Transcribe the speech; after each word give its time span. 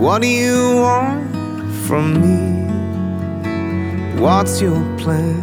What 0.00 0.22
do 0.22 0.28
you 0.28 0.76
want 0.76 1.30
from 1.86 2.22
me? 2.22 2.64
What's 4.18 4.62
your 4.62 4.80
plan? 4.96 5.36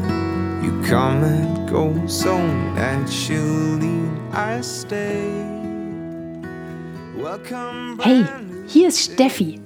You 0.63 0.71
come 0.81 1.23
and 1.23 1.69
go 1.69 1.93
so 2.07 2.35
naturally. 2.73 4.09
I 4.33 4.59
stay. 4.63 5.21
Welcome, 7.21 7.99
Hey, 8.01 8.25
hier 8.65 8.87
ist 8.87 9.13
Steffi. 9.13 9.61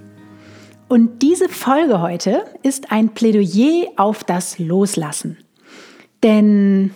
Und 0.90 1.22
diese 1.22 1.48
Folge 1.48 2.02
heute 2.02 2.44
ist 2.62 2.92
ein 2.92 3.14
Plädoyer 3.14 3.94
auf 3.96 4.26
das 4.26 4.60
Loslassen. 4.60 5.38
Denn 6.22 6.94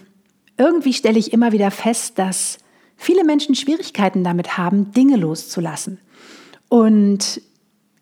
irgendwie 0.58 0.91
stelle 0.91 1.17
ich 1.17 1.31
immer 1.31 1.53
wieder 1.53 1.72
fest, 1.72 2.20
dass 2.20 2.58
viele 2.97 3.23
Menschen 3.23 3.56
Schwierigkeiten 3.56 4.25
damit 4.25 4.58
haben, 4.58 4.91
Dinge 4.91 5.16
loszulassen. 5.16 6.02
Und 6.67 7.39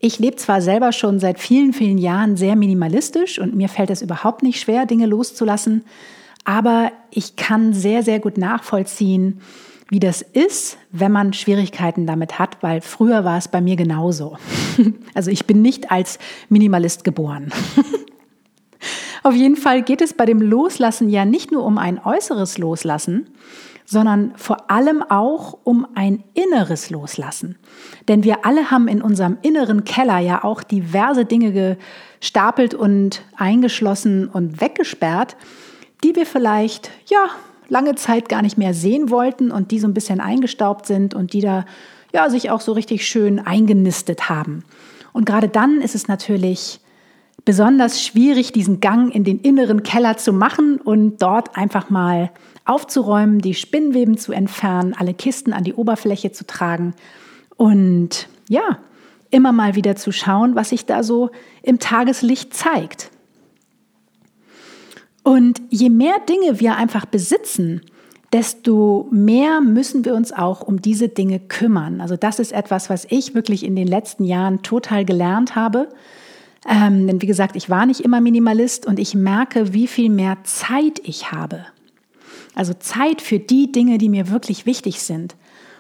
ich 0.04 0.20
lebe 0.20 0.36
zwar 0.36 0.62
selber 0.62 0.92
schon 0.92 1.22
seit 1.22 1.40
vielen, 1.40 1.72
vielen 1.72 1.98
Jahren 1.98 2.36
sehr 2.36 2.58
minimalistisch 2.58 3.40
und 3.40 3.56
mir 3.56 3.70
fällt 3.70 3.90
es 3.90 4.02
überhaupt 4.02 4.44
nicht 4.44 4.60
schwer, 4.60 4.86
Dinge 4.86 5.06
loszulassen, 5.06 5.86
aber 6.44 6.92
ich 7.10 7.38
kann 7.38 7.72
sehr, 7.74 8.04
sehr 8.04 8.20
gut 8.20 8.38
nachvollziehen, 8.38 9.40
wie 9.88 10.02
das 10.02 10.22
ist, 10.22 10.78
wenn 10.92 11.14
man 11.14 11.32
Schwierigkeiten 11.32 12.06
damit 12.06 12.38
hat, 12.38 12.58
weil 12.62 12.82
früher 12.82 13.24
war 13.24 13.38
es 13.38 13.48
bei 13.48 13.62
mir 13.62 13.78
genauso. 13.78 14.38
Also 15.14 15.32
ich 15.32 15.46
bin 15.46 15.62
nicht 15.62 15.92
als 15.92 16.20
Minimalist 16.50 17.04
geboren. 17.04 17.54
Auf 19.24 19.36
jeden 19.36 19.56
Fall 19.56 19.84
geht 19.84 20.02
es 20.02 20.14
bei 20.14 20.26
dem 20.26 20.42
Loslassen 20.42 21.08
ja 21.08 21.24
nicht 21.24 21.52
nur 21.52 21.64
um 21.64 21.78
ein 21.78 22.04
äußeres 22.04 22.58
Loslassen, 22.58 23.28
sondern 23.86 24.34
vor 24.36 24.72
allem 24.72 25.04
auch 25.04 25.58
um 25.64 25.88
ein 25.96 26.24
inneres 26.34 26.90
Loslassen. 26.90 27.58
Denn 28.08 28.24
wir 28.24 28.46
alle 28.46 28.72
haben 28.72 28.88
in 28.88 29.02
unserem 29.02 29.38
inneren 29.42 29.84
Keller 29.84 30.20
ja 30.20 30.44
auch 30.44 30.64
diverse 30.64 31.26
Dinge 31.26 31.78
gestapelt 32.20 32.74
und 32.74 33.24
eingeschlossen 33.36 34.28
und 34.28 34.62
weggesperrt, 34.62 35.36
die 36.04 36.16
wir 36.16 36.26
vielleicht, 36.26 36.92
ja, 37.08 37.30
lange 37.70 37.96
Zeit 37.96 38.30
gar 38.30 38.42
nicht 38.42 38.58
mehr 38.58 38.74
sehen 38.74 39.10
wollten 39.10 39.52
und 39.52 39.72
die 39.72 39.80
so 39.80 39.88
ein 39.88 39.94
bisschen 39.94 40.20
eingestaubt 40.20 40.86
sind 40.86 41.14
und 41.14 41.34
die 41.34 41.42
da 41.42 41.66
ja 42.14 42.30
sich 42.30 42.52
auch 42.52 42.62
so 42.62 42.74
richtig 42.74 43.08
schön 43.08 43.40
eingenistet 43.40 44.30
haben. 44.30 44.64
Und 45.14 45.26
gerade 45.26 45.48
dann 45.48 45.82
ist 45.82 45.96
es 45.96 46.08
natürlich 46.08 46.80
besonders 47.46 48.02
schwierig, 48.02 48.52
diesen 48.52 48.80
Gang 48.80 49.14
in 49.14 49.24
den 49.24 49.40
inneren 49.40 49.84
Keller 49.84 50.18
zu 50.18 50.34
machen 50.34 50.78
und 50.78 51.22
dort 51.22 51.58
einfach 51.58 51.90
mal 51.90 52.32
aufzuräumen, 52.66 53.40
die 53.40 53.54
Spinnweben 53.54 54.18
zu 54.18 54.32
entfernen, 54.32 54.96
alle 54.98 55.14
Kisten 55.14 55.54
an 55.54 55.64
die 55.64 55.74
Oberfläche 55.74 56.32
zu 56.32 56.48
tragen 56.48 56.94
und 57.58 58.28
ja, 58.50 58.80
immer 59.30 59.52
mal 59.52 59.76
wieder 59.76 59.96
zu 59.96 60.12
schauen, 60.12 60.56
was 60.56 60.70
sich 60.70 60.86
da 60.86 61.04
so 61.04 61.32
im 61.64 61.80
Tageslicht 61.80 62.54
zeigt. 62.54 63.10
Und 65.24 65.62
je 65.70 65.90
mehr 65.90 66.16
Dinge 66.30 66.60
wir 66.60 66.76
einfach 66.76 67.06
besitzen, 67.06 67.82
desto 68.34 69.08
mehr 69.12 69.62
müssen 69.62 70.06
wir 70.06 70.16
uns 70.16 70.34
auch 70.34 70.62
um 70.62 70.82
diese 70.82 71.08
Dinge 71.08 71.40
kümmern. 71.40 72.02
Also 72.02 72.18
das 72.18 72.40
ist 72.40 72.52
etwas, 72.52 72.90
was 72.90 73.06
ich 73.10 73.36
wirklich 73.36 73.64
in 73.64 73.76
den 73.76 73.88
letzten 73.88 74.26
Jahren 74.26 74.64
total 74.64 75.06
gelernt 75.06 75.56
habe. 75.56 75.90
Ähm, 76.70 77.08
denn 77.08 77.22
wie 77.22 77.28
gesagt, 77.28 77.56
ich 77.56 77.70
war 77.70 77.86
nicht 77.86 78.02
immer 78.02 78.22
Minimalist 78.22 78.86
und 78.86 79.00
ich 79.00 79.16
merke, 79.16 79.74
wie 79.74 79.88
viel 79.88 80.10
mehr 80.10 80.38
Zeit 80.44 81.02
ich 81.04 81.32
habe. 81.32 81.66
Also 82.56 82.74
Zeit 82.74 83.22
für 83.22 83.40
die 83.40 83.72
Dinge, 83.72 83.98
die 83.98 84.10
mir 84.10 84.30
wirklich 84.30 84.66
wichtig 84.66 85.02
sind. 85.02 85.36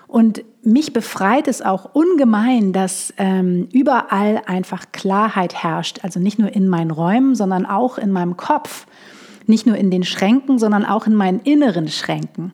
Und 0.07 0.43
mich 0.63 0.93
befreit 0.93 1.47
es 1.47 1.61
auch 1.61 1.95
ungemein, 1.95 2.71
dass 2.73 3.13
ähm, 3.17 3.67
überall 3.71 4.41
einfach 4.45 4.85
Klarheit 4.91 5.63
herrscht. 5.63 5.99
Also 6.03 6.19
nicht 6.19 6.37
nur 6.37 6.53
in 6.53 6.67
meinen 6.67 6.91
Räumen, 6.91 7.35
sondern 7.35 7.65
auch 7.65 7.97
in 7.97 8.11
meinem 8.11 8.37
Kopf. 8.37 8.85
Nicht 9.47 9.65
nur 9.65 9.75
in 9.75 9.89
den 9.89 10.03
Schränken, 10.03 10.59
sondern 10.59 10.85
auch 10.85 11.07
in 11.07 11.15
meinen 11.15 11.39
inneren 11.39 11.87
Schränken. 11.87 12.53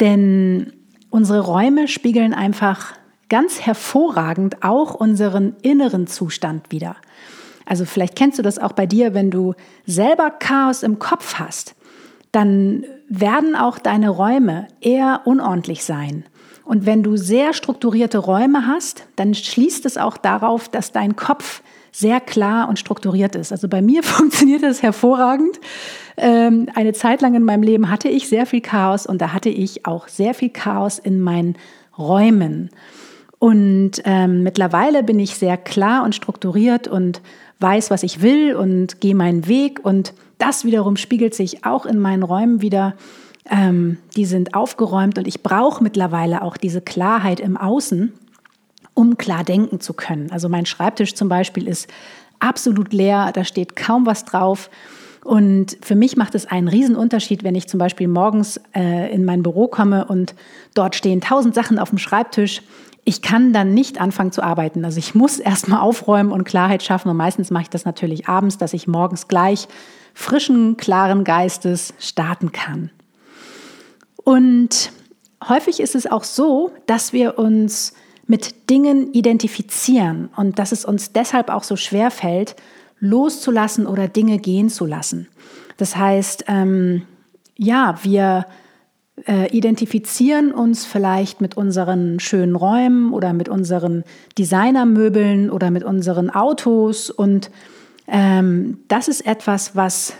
Denn 0.00 0.72
unsere 1.10 1.40
Räume 1.40 1.88
spiegeln 1.88 2.34
einfach 2.34 2.94
ganz 3.28 3.60
hervorragend 3.60 4.62
auch 4.62 4.94
unseren 4.94 5.56
inneren 5.62 6.06
Zustand 6.06 6.70
wider. 6.70 6.96
Also 7.68 7.84
vielleicht 7.84 8.16
kennst 8.16 8.38
du 8.38 8.42
das 8.42 8.58
auch 8.58 8.72
bei 8.72 8.86
dir, 8.86 9.12
wenn 9.12 9.30
du 9.30 9.54
selber 9.84 10.30
Chaos 10.30 10.82
im 10.82 10.98
Kopf 10.98 11.34
hast, 11.34 11.74
dann 12.32 12.84
werden 13.08 13.54
auch 13.54 13.78
deine 13.78 14.08
Räume 14.08 14.68
eher 14.80 15.22
unordentlich 15.26 15.84
sein. 15.84 16.24
Und 16.64 16.86
wenn 16.86 17.02
du 17.02 17.16
sehr 17.16 17.52
strukturierte 17.52 18.18
Räume 18.18 18.66
hast, 18.66 19.06
dann 19.16 19.34
schließt 19.34 19.84
es 19.84 19.98
auch 19.98 20.16
darauf, 20.16 20.68
dass 20.70 20.92
dein 20.92 21.14
Kopf 21.14 21.62
sehr 21.92 22.20
klar 22.20 22.68
und 22.70 22.78
strukturiert 22.78 23.34
ist. 23.34 23.52
Also 23.52 23.68
bei 23.68 23.82
mir 23.82 24.02
funktioniert 24.04 24.62
das 24.62 24.82
hervorragend. 24.82 25.60
Ähm, 26.16 26.68
eine 26.74 26.94
Zeit 26.94 27.20
lang 27.20 27.34
in 27.34 27.42
meinem 27.42 27.62
Leben 27.62 27.90
hatte 27.90 28.08
ich 28.08 28.28
sehr 28.28 28.46
viel 28.46 28.62
Chaos 28.62 29.06
und 29.06 29.20
da 29.20 29.34
hatte 29.34 29.50
ich 29.50 29.84
auch 29.84 30.08
sehr 30.08 30.32
viel 30.32 30.50
Chaos 30.50 30.98
in 30.98 31.20
meinen 31.20 31.56
Räumen. 31.98 32.70
Und 33.38 34.02
ähm, 34.04 34.42
mittlerweile 34.42 35.02
bin 35.02 35.20
ich 35.20 35.36
sehr 35.36 35.56
klar 35.56 36.04
und 36.04 36.14
strukturiert 36.14 36.88
und 36.88 37.22
weiß, 37.60 37.90
was 37.90 38.02
ich 38.02 38.22
will 38.22 38.54
und 38.54 39.00
gehe 39.00 39.14
meinen 39.14 39.48
Weg. 39.48 39.84
Und 39.84 40.14
das 40.38 40.64
wiederum 40.64 40.96
spiegelt 40.96 41.34
sich 41.34 41.64
auch 41.64 41.86
in 41.86 41.98
meinen 41.98 42.22
Räumen 42.22 42.62
wieder. 42.62 42.94
Ähm, 43.50 43.98
die 44.16 44.26
sind 44.26 44.54
aufgeräumt 44.54 45.18
und 45.18 45.26
ich 45.26 45.42
brauche 45.42 45.82
mittlerweile 45.82 46.42
auch 46.42 46.56
diese 46.56 46.80
Klarheit 46.80 47.40
im 47.40 47.56
Außen, 47.56 48.12
um 48.94 49.16
klar 49.16 49.44
denken 49.44 49.80
zu 49.80 49.94
können. 49.94 50.30
Also 50.30 50.48
mein 50.48 50.66
Schreibtisch 50.66 51.14
zum 51.14 51.28
Beispiel 51.28 51.66
ist 51.66 51.88
absolut 52.40 52.92
leer, 52.92 53.30
da 53.32 53.44
steht 53.44 53.74
kaum 53.74 54.06
was 54.06 54.24
drauf. 54.24 54.70
Und 55.24 55.76
für 55.82 55.94
mich 55.94 56.16
macht 56.16 56.34
es 56.34 56.46
einen 56.46 56.96
Unterschied, 56.96 57.42
wenn 57.42 57.54
ich 57.54 57.68
zum 57.68 57.78
Beispiel 57.78 58.08
morgens 58.08 58.60
äh, 58.74 59.12
in 59.12 59.24
mein 59.24 59.42
Büro 59.42 59.66
komme 59.66 60.06
und 60.06 60.34
dort 60.74 60.94
stehen 60.94 61.20
tausend 61.20 61.54
Sachen 61.54 61.78
auf 61.78 61.90
dem 61.90 61.98
Schreibtisch. 61.98 62.62
Ich 63.08 63.22
kann 63.22 63.54
dann 63.54 63.72
nicht 63.72 64.02
anfangen 64.02 64.32
zu 64.32 64.42
arbeiten. 64.42 64.84
Also 64.84 64.98
ich 64.98 65.14
muss 65.14 65.38
erstmal 65.38 65.80
aufräumen 65.80 66.30
und 66.30 66.44
Klarheit 66.44 66.82
schaffen. 66.82 67.08
Und 67.08 67.16
meistens 67.16 67.50
mache 67.50 67.62
ich 67.62 67.70
das 67.70 67.86
natürlich 67.86 68.28
abends, 68.28 68.58
dass 68.58 68.74
ich 68.74 68.86
morgens 68.86 69.28
gleich 69.28 69.66
frischen, 70.12 70.76
klaren 70.76 71.24
Geistes 71.24 71.94
starten 71.98 72.52
kann. 72.52 72.90
Und 74.16 74.92
häufig 75.48 75.80
ist 75.80 75.94
es 75.94 76.06
auch 76.06 76.22
so, 76.22 76.70
dass 76.84 77.14
wir 77.14 77.38
uns 77.38 77.94
mit 78.26 78.68
Dingen 78.68 79.10
identifizieren 79.14 80.28
und 80.36 80.58
dass 80.58 80.72
es 80.72 80.84
uns 80.84 81.12
deshalb 81.14 81.48
auch 81.48 81.62
so 81.62 81.76
schwer 81.76 82.10
fällt, 82.10 82.56
loszulassen 82.98 83.86
oder 83.86 84.06
Dinge 84.06 84.36
gehen 84.36 84.68
zu 84.68 84.84
lassen. 84.84 85.28
Das 85.78 85.96
heißt, 85.96 86.44
ähm, 86.48 87.04
ja, 87.56 87.94
wir 88.02 88.44
äh, 89.26 89.50
identifizieren 89.56 90.52
uns 90.52 90.84
vielleicht 90.84 91.40
mit 91.40 91.56
unseren 91.56 92.20
schönen 92.20 92.56
Räumen 92.56 93.12
oder 93.12 93.32
mit 93.32 93.48
unseren 93.48 94.04
Designermöbeln 94.38 95.50
oder 95.50 95.70
mit 95.70 95.84
unseren 95.84 96.30
Autos 96.30 97.10
und 97.10 97.50
ähm, 98.06 98.78
das 98.88 99.08
ist 99.08 99.26
etwas, 99.26 99.76
was 99.76 100.14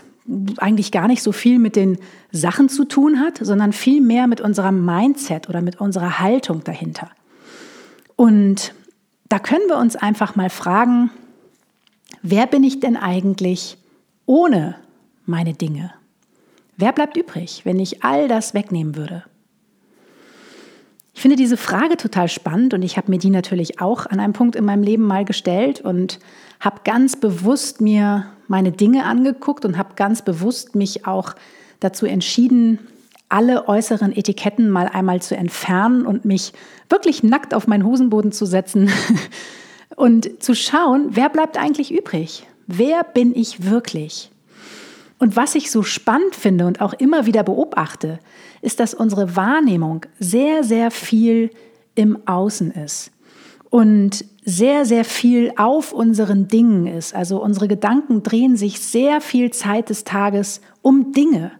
eigentlich 0.57 0.91
gar 0.91 1.07
nicht 1.07 1.23
so 1.23 1.31
viel 1.31 1.57
mit 1.57 1.75
den 1.75 1.97
Sachen 2.31 2.69
zu 2.69 2.85
tun 2.85 3.19
hat, 3.19 3.39
sondern 3.41 3.73
viel 3.73 3.99
mehr 3.99 4.27
mit 4.27 4.41
unserem 4.41 4.85
Mindset 4.85 5.49
oder 5.49 5.61
mit 5.61 5.81
unserer 5.81 6.19
Haltung 6.19 6.63
dahinter. 6.63 7.09
Und 8.15 8.73
da 9.27 9.39
können 9.39 9.67
wir 9.67 9.77
uns 9.77 9.95
einfach 9.95 10.35
mal 10.35 10.49
fragen, 10.49 11.09
wer 12.21 12.45
bin 12.45 12.63
ich 12.63 12.79
denn 12.79 12.95
eigentlich 12.95 13.77
ohne 14.25 14.75
meine 15.25 15.53
Dinge? 15.53 15.93
Wer 16.81 16.93
bleibt 16.93 17.17
übrig, 17.17 17.63
wenn 17.65 17.77
ich 17.77 18.05
all 18.05 18.29
das 18.29 18.53
wegnehmen 18.53 18.95
würde? 18.95 19.25
Ich 21.13 21.21
finde 21.21 21.35
diese 21.35 21.57
Frage 21.57 21.97
total 21.97 22.29
spannend 22.29 22.73
und 22.73 22.83
ich 22.83 22.95
habe 22.95 23.11
mir 23.11 23.17
die 23.17 23.31
natürlich 23.31 23.81
auch 23.81 24.05
an 24.05 24.21
einem 24.21 24.31
Punkt 24.31 24.55
in 24.55 24.63
meinem 24.63 24.83
Leben 24.83 25.03
mal 25.03 25.25
gestellt 25.25 25.81
und 25.81 26.19
habe 26.61 26.79
ganz 26.85 27.17
bewusst 27.17 27.81
mir 27.81 28.27
meine 28.47 28.71
Dinge 28.71 29.03
angeguckt 29.03 29.65
und 29.65 29.77
habe 29.77 29.95
ganz 29.97 30.21
bewusst 30.21 30.73
mich 30.73 31.05
auch 31.05 31.35
dazu 31.81 32.05
entschieden, 32.05 32.79
alle 33.27 33.67
äußeren 33.67 34.15
Etiketten 34.15 34.69
mal 34.69 34.87
einmal 34.87 35.21
zu 35.21 35.35
entfernen 35.35 36.05
und 36.05 36.23
mich 36.23 36.53
wirklich 36.87 37.23
nackt 37.23 37.53
auf 37.53 37.67
meinen 37.67 37.83
Hosenboden 37.83 38.31
zu 38.31 38.45
setzen 38.45 38.89
und 39.97 40.41
zu 40.41 40.55
schauen, 40.55 41.09
wer 41.09 41.27
bleibt 41.27 41.57
eigentlich 41.57 41.91
übrig? 41.93 42.47
Wer 42.67 43.03
bin 43.03 43.35
ich 43.35 43.65
wirklich? 43.69 44.31
Und 45.19 45.35
was 45.35 45.55
ich 45.55 45.69
so 45.69 45.83
spannend 45.83 46.33
finde 46.33 46.65
und 46.65 46.81
auch 46.81 46.93
immer 46.93 47.25
wieder 47.25 47.43
beobachte, 47.43 48.19
ist, 48.61 48.79
dass 48.79 48.93
unsere 48.93 49.35
Wahrnehmung 49.35 50.05
sehr, 50.17 50.63
sehr 50.63 50.91
viel 50.91 51.51
im 51.95 52.25
Außen 52.25 52.71
ist 52.71 53.11
und 53.69 54.25
sehr, 54.45 54.85
sehr 54.85 55.03
viel 55.03 55.51
auf 55.57 55.93
unseren 55.93 56.47
Dingen 56.47 56.87
ist. 56.87 57.13
Also 57.13 57.43
unsere 57.43 57.67
Gedanken 57.67 58.23
drehen 58.23 58.55
sich 58.55 58.79
sehr 58.79 59.21
viel 59.21 59.51
Zeit 59.51 59.89
des 59.89 60.05
Tages 60.05 60.61
um 60.81 61.11
Dinge. 61.11 61.51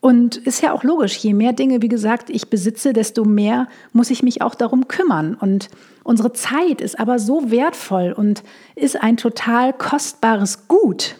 Und 0.00 0.38
ist 0.38 0.62
ja 0.62 0.72
auch 0.72 0.82
logisch, 0.82 1.16
je 1.18 1.34
mehr 1.34 1.52
Dinge, 1.52 1.82
wie 1.82 1.88
gesagt, 1.88 2.30
ich 2.30 2.48
besitze, 2.48 2.94
desto 2.94 3.24
mehr 3.24 3.68
muss 3.92 4.10
ich 4.10 4.22
mich 4.22 4.40
auch 4.40 4.54
darum 4.54 4.88
kümmern. 4.88 5.34
Und 5.34 5.68
unsere 6.04 6.32
Zeit 6.32 6.80
ist 6.80 6.98
aber 6.98 7.18
so 7.18 7.50
wertvoll 7.50 8.12
und 8.16 8.42
ist 8.74 9.00
ein 9.00 9.18
total 9.18 9.74
kostbares 9.74 10.68
Gut. 10.68 11.16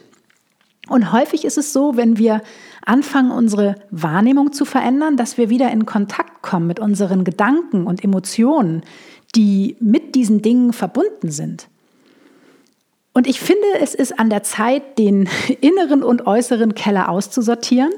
Und 0.91 1.13
häufig 1.13 1.45
ist 1.45 1.57
es 1.57 1.73
so, 1.73 1.97
wenn 1.97 2.19
wir 2.19 2.43
anfangen, 2.85 3.31
unsere 3.31 3.77
Wahrnehmung 3.93 4.53
zu 4.53 4.65
verändern, 4.65 5.17
dass 5.17 5.39
wir 5.39 5.49
wieder 5.49 5.71
in 5.71 5.87
Kontakt 5.87 6.43
kommen 6.43 6.67
mit 6.67 6.81
unseren 6.81 7.23
Gedanken 7.23 7.87
und 7.87 8.03
Emotionen, 8.03 8.83
die 9.37 9.77
mit 9.79 10.17
diesen 10.17 10.43
Dingen 10.43 10.73
verbunden 10.73 11.31
sind. 11.31 11.69
Und 13.13 13.29
ich 13.29 13.39
finde, 13.39 13.63
es 13.81 13.95
ist 13.95 14.19
an 14.19 14.31
der 14.31 14.43
Zeit, 14.43 14.99
den 14.99 15.29
inneren 15.61 16.03
und 16.03 16.27
äußeren 16.27 16.75
Keller 16.75 17.09
auszusortieren 17.09 17.93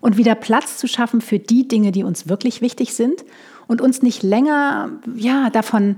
und 0.00 0.16
wieder 0.16 0.36
Platz 0.36 0.78
zu 0.78 0.86
schaffen 0.86 1.20
für 1.20 1.40
die 1.40 1.66
Dinge, 1.66 1.90
die 1.90 2.04
uns 2.04 2.28
wirklich 2.28 2.60
wichtig 2.60 2.94
sind 2.94 3.24
und 3.66 3.80
uns 3.80 4.02
nicht 4.02 4.22
länger 4.22 4.90
ja, 5.16 5.50
davon 5.50 5.96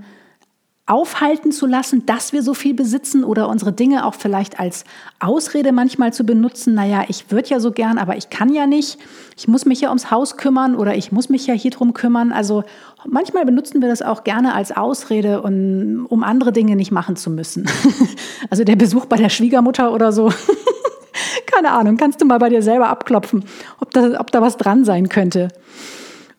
aufhalten 0.88 1.52
zu 1.52 1.66
lassen, 1.66 2.06
dass 2.06 2.32
wir 2.32 2.42
so 2.42 2.54
viel 2.54 2.72
besitzen 2.72 3.22
oder 3.22 3.48
unsere 3.48 3.72
Dinge 3.72 4.06
auch 4.06 4.14
vielleicht 4.14 4.58
als 4.58 4.84
Ausrede 5.20 5.70
manchmal 5.70 6.14
zu 6.14 6.24
benutzen. 6.24 6.74
Naja, 6.74 7.04
ich 7.08 7.30
würde 7.30 7.50
ja 7.50 7.60
so 7.60 7.72
gern, 7.72 7.98
aber 7.98 8.16
ich 8.16 8.30
kann 8.30 8.52
ja 8.52 8.66
nicht. 8.66 8.98
Ich 9.36 9.48
muss 9.48 9.66
mich 9.66 9.82
ja 9.82 9.90
ums 9.90 10.10
Haus 10.10 10.38
kümmern 10.38 10.74
oder 10.74 10.96
ich 10.96 11.12
muss 11.12 11.28
mich 11.28 11.46
ja 11.46 11.52
hier 11.52 11.70
drum 11.70 11.92
kümmern. 11.92 12.32
Also 12.32 12.64
manchmal 13.06 13.44
benutzen 13.44 13.82
wir 13.82 13.88
das 13.88 14.00
auch 14.00 14.24
gerne 14.24 14.54
als 14.54 14.74
Ausrede, 14.74 15.42
um, 15.42 16.06
um 16.08 16.22
andere 16.22 16.52
Dinge 16.52 16.74
nicht 16.74 16.90
machen 16.90 17.16
zu 17.16 17.28
müssen. 17.28 17.66
also 18.50 18.64
der 18.64 18.76
Besuch 18.76 19.04
bei 19.04 19.16
der 19.16 19.28
Schwiegermutter 19.28 19.92
oder 19.92 20.10
so. 20.10 20.32
Keine 21.46 21.72
Ahnung, 21.72 21.98
kannst 21.98 22.22
du 22.22 22.24
mal 22.24 22.38
bei 22.38 22.48
dir 22.48 22.62
selber 22.62 22.88
abklopfen, 22.88 23.44
ob 23.80 23.90
da, 23.90 24.18
ob 24.20 24.30
da 24.32 24.40
was 24.40 24.56
dran 24.56 24.84
sein 24.84 25.10
könnte. 25.10 25.48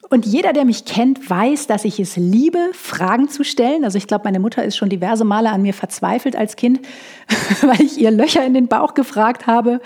Und 0.10 0.26
jeder, 0.26 0.54
der 0.54 0.66
mich 0.66 0.86
kennt, 0.86 1.30
weiß, 1.30 1.68
dass 1.68 1.86
ich 1.86 2.00
es 2.00 2.18
liebe, 2.18 2.72
Fragen 2.74 3.30
zu 3.30 3.44
stellen. 3.44 3.84
Also 3.84 3.98
ich 3.98 4.08
glaube, 4.08 4.24
meine 4.24 4.40
Mutter 4.40 4.64
ist 4.64 4.76
schon 4.76 4.90
diverse 4.90 5.24
Male 5.24 5.52
an 5.52 5.62
mir 5.62 5.74
verzweifelt 5.74 6.36
als 6.36 6.56
Kind, 6.56 6.80
weil 7.62 7.82
ich 7.82 8.00
ihr 8.00 8.10
Löcher 8.10 8.44
in 8.44 8.56
den 8.56 8.68
Bauch 8.68 8.96
gefragt 8.96 9.46
habe. 9.46 9.82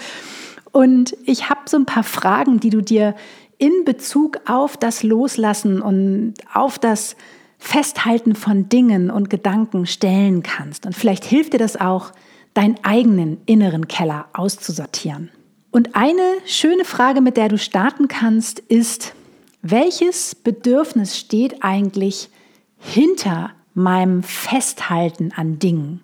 Und 0.71 1.15
ich 1.25 1.49
habe 1.49 1.61
so 1.65 1.77
ein 1.77 1.85
paar 1.85 2.03
Fragen, 2.03 2.59
die 2.59 2.69
du 2.69 2.81
dir 2.81 3.15
in 3.57 3.83
Bezug 3.85 4.39
auf 4.47 4.77
das 4.77 5.03
Loslassen 5.03 5.81
und 5.81 6.35
auf 6.53 6.79
das 6.79 7.15
Festhalten 7.57 8.35
von 8.35 8.69
Dingen 8.69 9.09
und 9.09 9.29
Gedanken 9.29 9.85
stellen 9.85 10.41
kannst. 10.41 10.85
Und 10.85 10.95
vielleicht 10.95 11.25
hilft 11.25 11.53
dir 11.53 11.59
das 11.59 11.79
auch, 11.79 12.11
deinen 12.53 12.75
eigenen 12.83 13.39
inneren 13.45 13.87
Keller 13.87 14.25
auszusortieren. 14.33 15.31
Und 15.71 15.95
eine 15.95 16.21
schöne 16.45 16.85
Frage, 16.85 17.21
mit 17.21 17.35
der 17.35 17.49
du 17.49 17.57
starten 17.57 18.07
kannst, 18.07 18.59
ist, 18.59 19.15
welches 19.63 20.35
Bedürfnis 20.35 21.17
steht 21.17 21.63
eigentlich 21.63 22.29
hinter 22.77 23.51
meinem 23.73 24.21
Festhalten 24.21 25.31
an 25.35 25.57
Dingen? 25.57 26.01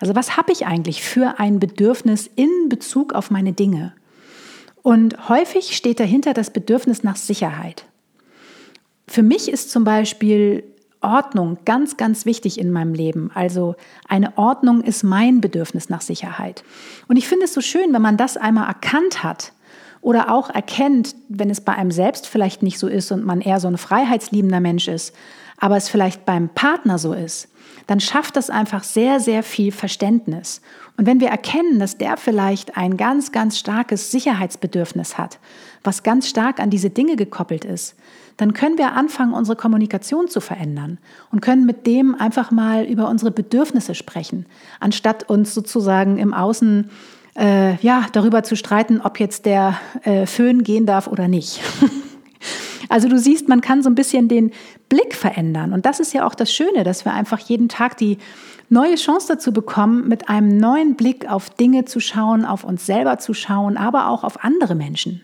Also 0.00 0.14
was 0.14 0.36
habe 0.36 0.52
ich 0.52 0.66
eigentlich 0.66 1.02
für 1.02 1.38
ein 1.38 1.58
Bedürfnis 1.58 2.30
in 2.36 2.68
Bezug 2.68 3.12
auf 3.12 3.30
meine 3.30 3.52
Dinge? 3.52 3.92
Und 4.82 5.28
häufig 5.28 5.76
steht 5.76 5.98
dahinter 5.98 6.32
das 6.32 6.50
Bedürfnis 6.50 7.02
nach 7.02 7.16
Sicherheit. 7.16 7.86
Für 9.08 9.24
mich 9.24 9.48
ist 9.48 9.72
zum 9.72 9.82
Beispiel 9.82 10.62
Ordnung 11.00 11.58
ganz, 11.64 11.96
ganz 11.96 12.24
wichtig 12.24 12.58
in 12.58 12.70
meinem 12.70 12.94
Leben. 12.94 13.32
Also 13.34 13.74
eine 14.08 14.38
Ordnung 14.38 14.82
ist 14.82 15.02
mein 15.02 15.40
Bedürfnis 15.40 15.88
nach 15.88 16.02
Sicherheit. 16.02 16.62
Und 17.08 17.16
ich 17.16 17.26
finde 17.26 17.46
es 17.46 17.54
so 17.54 17.60
schön, 17.60 17.92
wenn 17.92 18.02
man 18.02 18.16
das 18.16 18.36
einmal 18.36 18.68
erkannt 18.68 19.24
hat 19.24 19.52
oder 20.06 20.30
auch 20.30 20.50
erkennt, 20.50 21.16
wenn 21.28 21.50
es 21.50 21.60
bei 21.60 21.72
einem 21.72 21.90
selbst 21.90 22.28
vielleicht 22.28 22.62
nicht 22.62 22.78
so 22.78 22.86
ist 22.86 23.10
und 23.10 23.24
man 23.24 23.40
eher 23.40 23.58
so 23.58 23.66
ein 23.66 23.76
freiheitsliebender 23.76 24.60
Mensch 24.60 24.86
ist, 24.86 25.12
aber 25.58 25.76
es 25.76 25.88
vielleicht 25.88 26.24
beim 26.24 26.48
Partner 26.48 26.96
so 26.96 27.12
ist, 27.12 27.48
dann 27.88 27.98
schafft 27.98 28.36
das 28.36 28.48
einfach 28.48 28.84
sehr, 28.84 29.18
sehr 29.18 29.42
viel 29.42 29.72
Verständnis. 29.72 30.60
Und 30.96 31.06
wenn 31.06 31.18
wir 31.18 31.26
erkennen, 31.26 31.80
dass 31.80 31.98
der 31.98 32.16
vielleicht 32.18 32.76
ein 32.76 32.96
ganz, 32.96 33.32
ganz 33.32 33.58
starkes 33.58 34.12
Sicherheitsbedürfnis 34.12 35.18
hat, 35.18 35.40
was 35.82 36.04
ganz 36.04 36.28
stark 36.28 36.60
an 36.60 36.70
diese 36.70 36.90
Dinge 36.90 37.16
gekoppelt 37.16 37.64
ist, 37.64 37.96
dann 38.36 38.52
können 38.52 38.78
wir 38.78 38.92
anfangen, 38.92 39.32
unsere 39.32 39.56
Kommunikation 39.56 40.28
zu 40.28 40.40
verändern 40.40 40.98
und 41.32 41.40
können 41.40 41.66
mit 41.66 41.84
dem 41.84 42.14
einfach 42.14 42.52
mal 42.52 42.84
über 42.84 43.08
unsere 43.08 43.32
Bedürfnisse 43.32 43.96
sprechen, 43.96 44.46
anstatt 44.78 45.28
uns 45.28 45.52
sozusagen 45.52 46.18
im 46.18 46.32
Außen 46.32 46.90
äh, 47.38 47.76
ja, 47.76 48.06
darüber 48.12 48.42
zu 48.42 48.56
streiten, 48.56 49.00
ob 49.00 49.20
jetzt 49.20 49.46
der 49.46 49.78
äh, 50.02 50.26
Föhn 50.26 50.62
gehen 50.62 50.86
darf 50.86 51.06
oder 51.06 51.28
nicht. 51.28 51.60
also 52.88 53.08
du 53.08 53.18
siehst, 53.18 53.48
man 53.48 53.60
kann 53.60 53.82
so 53.82 53.90
ein 53.90 53.94
bisschen 53.94 54.28
den 54.28 54.52
Blick 54.88 55.14
verändern. 55.14 55.72
Und 55.72 55.86
das 55.86 56.00
ist 56.00 56.12
ja 56.12 56.26
auch 56.26 56.34
das 56.34 56.52
Schöne, 56.52 56.84
dass 56.84 57.04
wir 57.04 57.12
einfach 57.12 57.38
jeden 57.40 57.68
Tag 57.68 57.96
die 57.96 58.18
neue 58.68 58.96
Chance 58.96 59.28
dazu 59.28 59.52
bekommen, 59.52 60.08
mit 60.08 60.28
einem 60.28 60.56
neuen 60.56 60.96
Blick 60.96 61.30
auf 61.30 61.50
Dinge 61.50 61.84
zu 61.84 62.00
schauen, 62.00 62.44
auf 62.44 62.64
uns 62.64 62.86
selber 62.86 63.18
zu 63.18 63.34
schauen, 63.34 63.76
aber 63.76 64.08
auch 64.08 64.24
auf 64.24 64.42
andere 64.44 64.74
Menschen. 64.74 65.22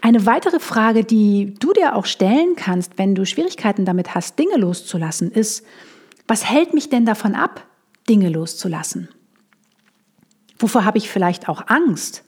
Eine 0.00 0.24
weitere 0.24 0.60
Frage, 0.60 1.04
die 1.04 1.54
du 1.58 1.72
dir 1.72 1.96
auch 1.96 2.06
stellen 2.06 2.54
kannst, 2.56 2.96
wenn 2.96 3.14
du 3.14 3.26
Schwierigkeiten 3.26 3.84
damit 3.84 4.14
hast, 4.14 4.38
Dinge 4.38 4.56
loszulassen, 4.56 5.32
ist, 5.32 5.64
was 6.28 6.48
hält 6.48 6.74
mich 6.74 6.90
denn 6.90 7.06
davon 7.06 7.34
ab, 7.34 7.64
Dinge 8.08 8.28
loszulassen? 8.28 9.08
Wovor 10.58 10.84
habe 10.84 10.98
ich 10.98 11.10
vielleicht 11.10 11.48
auch 11.48 11.64
Angst? 11.68 12.22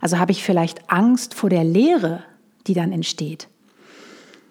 Also 0.00 0.18
habe 0.18 0.32
ich 0.32 0.42
vielleicht 0.42 0.90
Angst 0.90 1.34
vor 1.34 1.50
der 1.50 1.64
Leere, 1.64 2.22
die 2.66 2.74
dann 2.74 2.92
entsteht? 2.92 3.48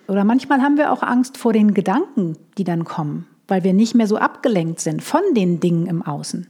Oder 0.08 0.24
manchmal 0.24 0.62
haben 0.62 0.78
wir 0.78 0.92
auch 0.92 1.04
Angst 1.04 1.38
vor 1.38 1.54
den 1.54 1.74
Gedanken, 1.74 2.38
die 2.58 2.64
dann 2.64 2.84
kommen, 2.84 3.28
weil 3.48 3.64
wir 3.64 3.74
nicht 3.74 3.96
mehr 3.96 4.08
so 4.08 4.18
abgelenkt 4.18 4.80
sind 4.80 5.04
von 5.04 5.22
den 5.36 5.60
Dingen 5.60 5.88
im 5.88 6.02
Außen. 6.02 6.48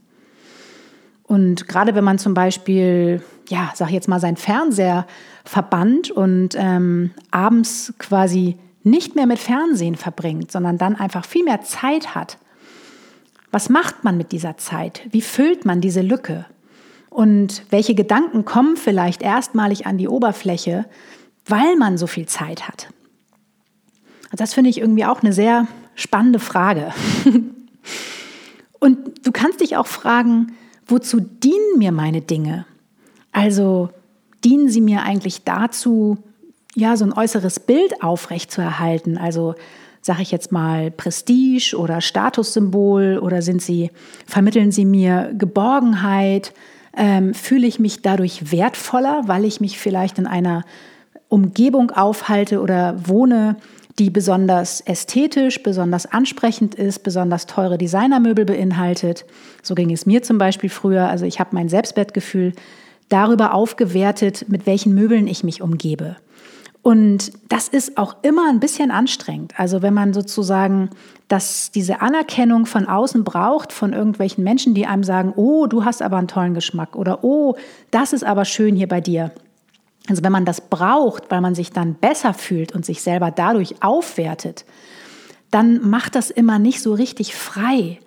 Und 1.24 1.68
gerade 1.68 1.94
wenn 1.94 2.04
man 2.04 2.18
zum 2.18 2.34
Beispiel, 2.34 3.22
ja, 3.50 3.72
sag 3.76 3.92
jetzt 3.92 4.08
mal, 4.08 4.20
sein 4.20 4.36
Fernseher 4.36 5.06
verbannt 5.46 6.10
und 6.10 6.56
ähm, 6.58 7.12
abends 7.32 7.94
quasi 8.00 8.58
nicht 8.84 9.16
mehr 9.16 9.28
mit 9.28 9.40
Fernsehen 9.40 9.96
verbringt, 9.96 10.52
sondern 10.52 10.78
dann 10.78 10.96
einfach 10.96 11.26
viel 11.26 11.44
mehr 11.44 11.62
Zeit 11.62 12.16
hat 12.16 12.38
was 13.52 13.70
macht 13.70 14.04
man 14.04 14.18
mit 14.18 14.32
dieser 14.32 14.58
Zeit? 14.58 15.02
Wie 15.12 15.22
füllt 15.22 15.66
man 15.66 15.82
diese 15.82 16.02
Lücke? 16.02 16.46
Und 17.10 17.64
welche 17.70 17.96
Gedanken 17.96 18.46
kommen 18.46 18.78
vielleicht 18.78 19.22
erstmalig 19.22 19.88
an 19.88 19.98
die 19.98 20.08
Oberfläche, 20.08 20.86
weil 21.46 21.76
man 21.76 21.98
so 21.98 22.08
viel 22.08 22.28
Zeit 22.28 22.68
hat? 22.68 22.90
Das 24.32 24.54
finde 24.54 24.70
ich 24.70 24.80
irgendwie 24.80 25.06
auch 25.06 25.22
eine 25.22 25.34
sehr 25.34 25.68
spannende 25.96 26.40
Frage. 26.40 26.94
Und 28.80 29.26
du 29.26 29.32
kannst 29.32 29.60
dich 29.62 29.76
auch 29.76 29.88
fragen, 29.88 30.54
wozu 30.88 31.20
dienen 31.20 31.78
mir 31.78 31.92
meine 31.92 32.22
Dinge? 32.22 32.66
Also 33.32 33.90
dienen 34.44 34.70
sie 34.70 34.82
mir 34.82 35.02
eigentlich 35.04 35.44
dazu, 35.44 36.18
ja, 36.76 36.96
so 36.96 37.06
ein 37.06 37.14
äußeres 37.14 37.60
Bild 37.60 38.02
aufrechtzuerhalten? 38.02 39.18
Also 39.18 39.56
sage 40.02 40.22
ich 40.22 40.32
jetzt 40.32 40.52
mal, 40.52 40.92
Prestige 40.92 41.76
oder 41.78 42.02
Statussymbol 42.02 43.20
oder 43.22 43.42
sind 43.42 43.62
sie, 43.62 43.92
vermitteln 44.26 44.72
sie 44.72 44.86
mir 44.86 45.32
Geborgenheit? 45.38 46.54
Ähm, 46.98 47.34
fühle 47.34 47.68
ich 47.68 47.80
mich 47.80 48.02
dadurch 48.02 48.52
wertvoller, 48.52 49.24
weil 49.28 49.46
ich 49.46 49.62
mich 49.62 49.78
vielleicht 49.78 50.18
in 50.18 50.28
einer 50.28 50.64
Umgebung 51.28 51.92
aufhalte 51.92 52.62
oder 52.62 52.96
wohne, 53.08 53.58
die 54.00 54.10
besonders 54.10 54.82
ästhetisch, 54.82 55.62
besonders 55.62 56.06
ansprechend 56.06 56.74
ist, 56.76 57.04
besonders 57.04 57.46
teure 57.46 57.78
Designermöbel 57.78 58.46
beinhaltet. 58.46 59.26
So 59.62 59.76
ging 59.76 59.92
es 59.92 60.06
mir 60.06 60.24
zum 60.24 60.38
Beispiel 60.38 60.70
früher. 60.70 61.10
Also 61.10 61.26
ich 61.26 61.40
habe 61.40 61.50
mein 61.54 61.70
Selbstwertgefühl 61.70 62.54
darüber 63.10 63.54
aufgewertet, 63.54 64.46
mit 64.48 64.66
welchen 64.66 64.96
Möbeln 64.96 65.28
ich 65.28 65.44
mich 65.44 65.62
umgebe. 65.62 66.16
Und 66.90 67.34
das 67.50 67.68
ist 67.68 67.98
auch 68.00 68.16
immer 68.24 68.50
ein 68.50 68.60
bisschen 68.60 68.90
anstrengend. 68.90 69.54
Also 69.58 69.84
wenn 69.84 69.94
man 69.94 70.12
sozusagen 70.12 70.90
dass 71.30 71.70
diese 71.70 72.02
Anerkennung 72.02 72.66
von 72.66 72.88
außen 72.88 73.24
braucht, 73.24 73.72
von 73.72 73.94
irgendwelchen 73.94 74.44
Menschen, 74.44 74.74
die 74.74 74.88
einem 74.88 75.04
sagen, 75.04 75.32
oh, 75.36 75.68
du 75.68 75.86
hast 75.86 76.02
aber 76.02 76.18
einen 76.18 76.28
tollen 76.28 76.56
Geschmack 76.56 76.96
oder 76.96 77.24
oh, 77.24 77.56
das 77.92 78.14
ist 78.14 78.24
aber 78.24 78.46
schön 78.46 78.76
hier 78.76 78.88
bei 78.88 79.00
dir. 79.00 79.32
Also 80.10 80.24
wenn 80.24 80.32
man 80.32 80.44
das 80.44 80.60
braucht, 80.60 81.30
weil 81.30 81.42
man 81.42 81.54
sich 81.54 81.72
dann 81.72 81.94
besser 81.94 82.34
fühlt 82.34 82.74
und 82.74 82.84
sich 82.84 83.04
selber 83.04 83.30
dadurch 83.30 83.84
aufwertet, 83.84 84.66
dann 85.52 85.88
macht 85.88 86.16
das 86.16 86.32
immer 86.32 86.58
nicht 86.58 86.82
so 86.82 86.96
richtig 86.96 87.36
frei. 87.36 88.00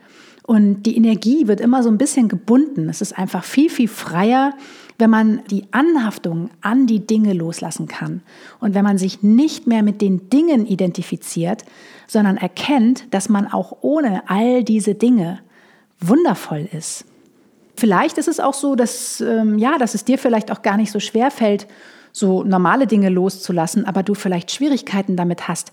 Und 0.45 0.83
die 0.83 0.97
Energie 0.97 1.47
wird 1.47 1.61
immer 1.61 1.83
so 1.83 1.89
ein 1.89 1.99
bisschen 1.99 2.29
gebunden. 2.29 2.89
Es 2.89 3.01
ist 3.01 3.17
einfach 3.17 3.45
viel, 3.45 3.71
viel 3.71 3.89
freier, 3.89 4.55
wenn 4.99 5.11
man 5.11 5.43
die 5.51 5.65
Anhaftung 5.71 6.51
an 6.61 6.87
die 6.87 7.07
Dinge 7.07 7.33
loslassen 7.33 7.89
kann 7.89 8.23
und 8.61 8.75
wenn 8.75 8.85
man 8.85 8.99
sich 8.99 9.23
nicht 9.23 9.67
mehr 9.67 9.83
mit 9.83 10.01
den 10.01 10.29
Dingen 10.31 10.67
identifiziert, 10.67 11.65
sondern 12.07 12.37
erkennt, 12.37 13.13
dass 13.13 13.29
man 13.29 13.47
auch 13.47 13.79
ohne 13.81 14.29
all 14.29 14.65
diese 14.65 14.95
Dinge 14.95 15.41
wundervoll 16.01 16.69
ist. 16.73 17.05
Vielleicht 17.77 18.19
ist 18.19 18.29
es 18.29 18.39
auch 18.39 18.55
so, 18.55 18.75
dass, 18.75 19.21
ähm, 19.21 19.59
ja, 19.59 19.79
dass 19.79 19.95
es 19.95 20.05
dir 20.05 20.19
vielleicht 20.19 20.53
auch 20.53 20.63
gar 20.63 20.77
nicht 20.77 20.93
so 20.93 21.01
schwer 21.01 21.31
fällt, 21.31 21.67
so 22.13 22.45
normale 22.45 22.87
Dinge 22.87 23.09
loszulassen, 23.09 23.87
aber 23.87 24.03
du 24.03 24.15
vielleicht 24.15 24.51
Schwierigkeiten 24.51 25.17
damit 25.17 25.49
hast, 25.49 25.73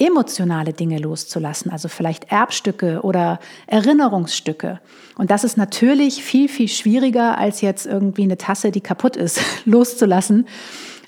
emotionale 0.00 0.72
Dinge 0.72 0.98
loszulassen, 0.98 1.70
also 1.70 1.88
vielleicht 1.88 2.32
Erbstücke 2.32 3.02
oder 3.02 3.38
Erinnerungsstücke. 3.66 4.80
Und 5.16 5.30
das 5.30 5.44
ist 5.44 5.56
natürlich 5.56 6.24
viel, 6.24 6.48
viel 6.48 6.68
schwieriger, 6.68 7.38
als 7.38 7.60
jetzt 7.60 7.86
irgendwie 7.86 8.22
eine 8.22 8.38
Tasse, 8.38 8.70
die 8.70 8.80
kaputt 8.80 9.16
ist, 9.16 9.40
loszulassen. 9.66 10.46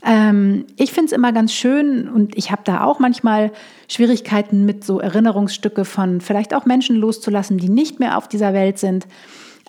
Ähm, 0.05 0.67
ich 0.77 0.93
finde 0.93 1.07
es 1.07 1.13
immer 1.13 1.33
ganz 1.33 1.53
schön 1.53 2.09
und 2.09 2.37
ich 2.37 2.51
habe 2.51 2.63
da 2.65 2.85
auch 2.85 2.99
manchmal 2.99 3.53
Schwierigkeiten 3.89 4.65
mit 4.67 4.85
so 4.85 5.01
Erinnerungsstücke 5.01 5.85
von 5.85 6.21
vielleicht 6.21 6.55
auch 6.55 6.67
Menschen 6.67 6.97
loszulassen, 6.97 7.59
die 7.59 7.69
nicht 7.69 7.99
mehr 7.99 8.19
auf 8.19 8.29
dieser 8.29 8.53
Welt 8.53 8.79
sind. 8.79 9.07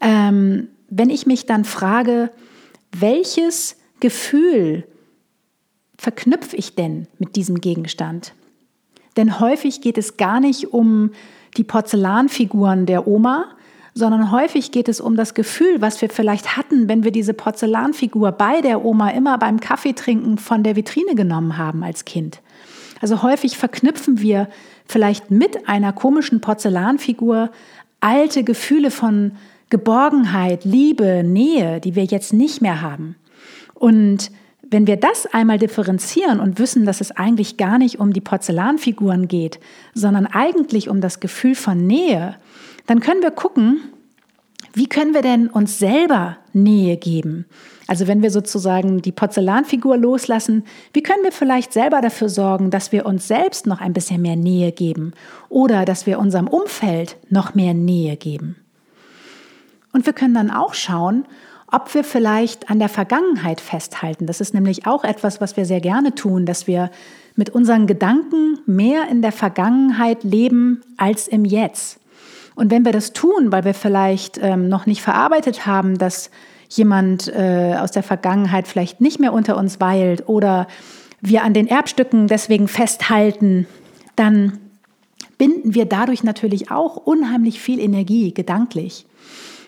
Ähm, 0.02 0.68
wenn 0.90 1.10
ich 1.10 1.26
mich 1.26 1.46
dann 1.46 1.66
frage, 1.66 2.30
welches 2.92 3.78
Gefühl 4.00 4.84
verknüpfe 5.98 6.58
ich 6.58 6.76
denn 6.76 7.08
mit 7.20 7.36
diesem 7.36 7.62
Gegenstand? 7.62 8.34
Denn 9.18 9.40
häufig 9.40 9.82
geht 9.82 9.98
es 9.98 10.18
gar 10.18 10.40
nicht 10.40 10.74
um 10.74 11.12
die 11.58 11.64
Porzellanfiguren 11.64 12.86
der 12.86 13.08
Oma, 13.08 13.46
sondern 13.94 14.32
häufig 14.32 14.72
geht 14.72 14.90
es 14.90 15.00
um 15.00 15.16
das 15.16 15.34
Gefühl, 15.34 15.82
was 15.82 16.02
wir 16.02 16.10
vielleicht 16.10 16.58
hatten, 16.58 16.88
wenn 16.88 17.04
wir 17.04 17.12
diese 17.12 17.34
Porzellanfigur 17.34 18.32
bei 18.32 18.62
der 18.62 18.84
Oma 18.84 19.10
immer 19.10 19.38
beim 19.38 19.60
Kaffeetrinken 19.60 20.38
von 20.40 20.64
der 20.64 20.76
Vitrine 20.76 21.14
genommen 21.14 21.58
haben 21.58 21.84
als 21.84 22.06
Kind. 22.06 22.42
Also 23.02 23.22
häufig 23.22 23.58
verknüpfen 23.58 24.20
wir 24.20 24.48
vielleicht 24.88 25.30
mit 25.30 25.68
einer 25.68 25.94
komischen 25.94 26.42
Porzellanfigur 26.42 27.52
alte 28.00 28.44
Gefühle 28.44 28.92
von 28.92 29.34
Geborgenheit, 29.70 30.66
Liebe, 30.66 31.24
Nähe, 31.24 31.80
die 31.80 31.96
wir 31.96 32.06
jetzt 32.06 32.34
nicht 32.34 32.62
mehr 32.62 32.82
haben. 32.82 33.16
Und 33.74 34.32
wenn 34.74 34.88
wir 34.88 34.98
das 34.98 35.28
einmal 35.28 35.60
differenzieren 35.60 36.40
und 36.40 36.60
wissen, 36.60 36.86
dass 36.86 37.00
es 37.00 37.12
eigentlich 37.12 37.58
gar 37.58 37.78
nicht 37.78 38.00
um 38.00 38.12
die 38.12 38.22
Porzellanfiguren 38.22 39.28
geht, 39.28 39.60
sondern 39.94 40.26
eigentlich 40.26 40.90
um 40.90 41.00
das 41.00 41.20
Gefühl 41.20 41.56
von 41.56 41.86
Nähe, 41.86 42.36
dann 42.88 43.00
können 43.00 43.22
wir 43.22 43.32
gucken, 43.32 43.82
wie 44.74 44.88
können 44.88 45.14
wir 45.14 45.22
denn 45.22 45.48
uns 45.48 45.78
selber 45.78 46.38
Nähe 46.52 46.98
geben? 46.98 47.46
Also 47.86 48.08
wenn 48.08 48.24
wir 48.24 48.32
sozusagen 48.32 49.02
die 49.04 49.12
Porzellanfigur 49.12 49.98
loslassen, 49.98 50.64
wie 50.94 51.04
können 51.04 51.24
wir 51.24 51.32
vielleicht 51.32 51.74
selber 51.74 52.02
dafür 52.02 52.30
sorgen, 52.30 52.72
dass 52.72 52.92
wir 52.92 53.06
uns 53.06 53.28
selbst 53.28 53.68
noch 53.68 53.80
ein 53.80 53.94
bisschen 53.94 54.22
mehr 54.22 54.36
Nähe 54.36 54.72
geben 54.72 55.14
oder 55.50 55.86
dass 55.86 56.08
wir 56.08 56.18
unserem 56.18 56.48
Umfeld 56.48 57.18
noch 57.30 57.54
mehr 57.54 57.76
Nähe 57.76 58.18
geben? 58.18 58.56
Und 59.92 60.08
wir 60.08 60.14
können 60.14 60.34
dann 60.34 60.50
auch 60.50 60.74
schauen, 60.74 61.26
ob 61.74 61.94
wir 61.96 62.04
vielleicht 62.04 62.70
an 62.70 62.78
der 62.78 62.88
Vergangenheit 62.88 63.60
festhalten. 63.60 64.28
Das 64.28 64.42
ist 64.42 64.54
nämlich 64.54 64.86
auch 64.86 65.04
etwas, 65.04 65.42
was 65.42 65.58
wir 65.58 65.66
sehr 65.66 65.82
gerne 65.82 66.14
tun, 66.14 66.46
dass 66.46 66.68
wir 66.68 66.92
mit 67.36 67.50
unseren 67.50 67.88
Gedanken 67.88 68.60
mehr 68.68 69.08
in 69.10 69.24
der 69.24 69.32
Vergangenheit 69.32 70.24
leben 70.24 70.82
als 70.98 71.28
im 71.28 71.46
Jetzt. 71.46 72.00
Und 72.54 72.70
wenn 72.70 72.86
wir 72.86 72.92
das 72.92 73.14
tun, 73.14 73.52
weil 73.52 73.66
wir 73.66 73.74
vielleicht 73.74 74.38
ähm, 74.40 74.70
noch 74.70 74.86
nicht 74.86 75.02
verarbeitet 75.02 75.66
haben, 75.66 75.98
dass 75.98 76.30
jemand 76.70 77.28
äh, 77.28 77.76
aus 77.80 77.92
der 77.92 78.04
Vergangenheit 78.04 78.68
vielleicht 78.68 79.02
nicht 79.02 79.20
mehr 79.20 79.34
unter 79.34 79.58
uns 79.58 79.80
weilt 79.80 80.30
oder 80.30 80.68
wir 81.22 81.44
an 81.44 81.56
den 81.56 81.68
Erbstücken 81.68 82.28
deswegen 82.28 82.68
festhalten, 82.68 83.66
dann 84.16 84.60
binden 85.40 85.74
wir 85.74 85.86
dadurch 85.86 86.24
natürlich 86.24 86.70
auch 86.70 86.98
unheimlich 86.98 87.60
viel 87.60 87.80
Energie 87.80 88.32
gedanklich. 88.32 89.08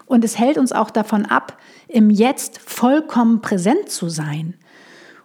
Und 0.05 0.24
es 0.24 0.38
hält 0.38 0.57
uns 0.57 0.71
auch 0.71 0.91
davon 0.91 1.25
ab, 1.25 1.57
im 1.88 2.09
Jetzt 2.09 2.59
vollkommen 2.59 3.41
präsent 3.41 3.89
zu 3.89 4.09
sein. 4.09 4.55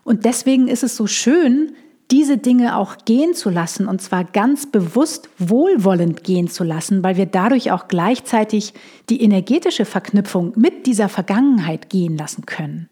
Und 0.05 0.25
deswegen 0.25 0.69
ist 0.69 0.83
es 0.83 0.97
so 0.97 1.07
schön, 1.07 1.73
diese 2.11 2.39
Dinge 2.39 2.77
auch 2.77 2.97
gehen 3.05 3.35
zu 3.35 3.51
lassen 3.51 3.87
und 3.87 4.03
zwar 4.03 4.25
ganz 4.25 4.67
bewusst 4.67 5.29
wohlwollend 5.39 6.25
gehen 6.25 6.49
zu 6.49 6.65
lassen, 6.65 7.05
weil 7.05 7.17
wir 7.17 7.27
dadurch 7.27 7.71
auch 7.71 7.87
gleichzeitig 7.87 8.75
die 9.09 9.23
energetische 9.23 9.85
Verknüpfung 9.85 10.53
mit 10.57 10.87
dieser 10.87 11.09
Vergangenheit 11.09 11.89
gehen 11.89 12.17
lassen 12.17 12.47
können. 12.47 12.89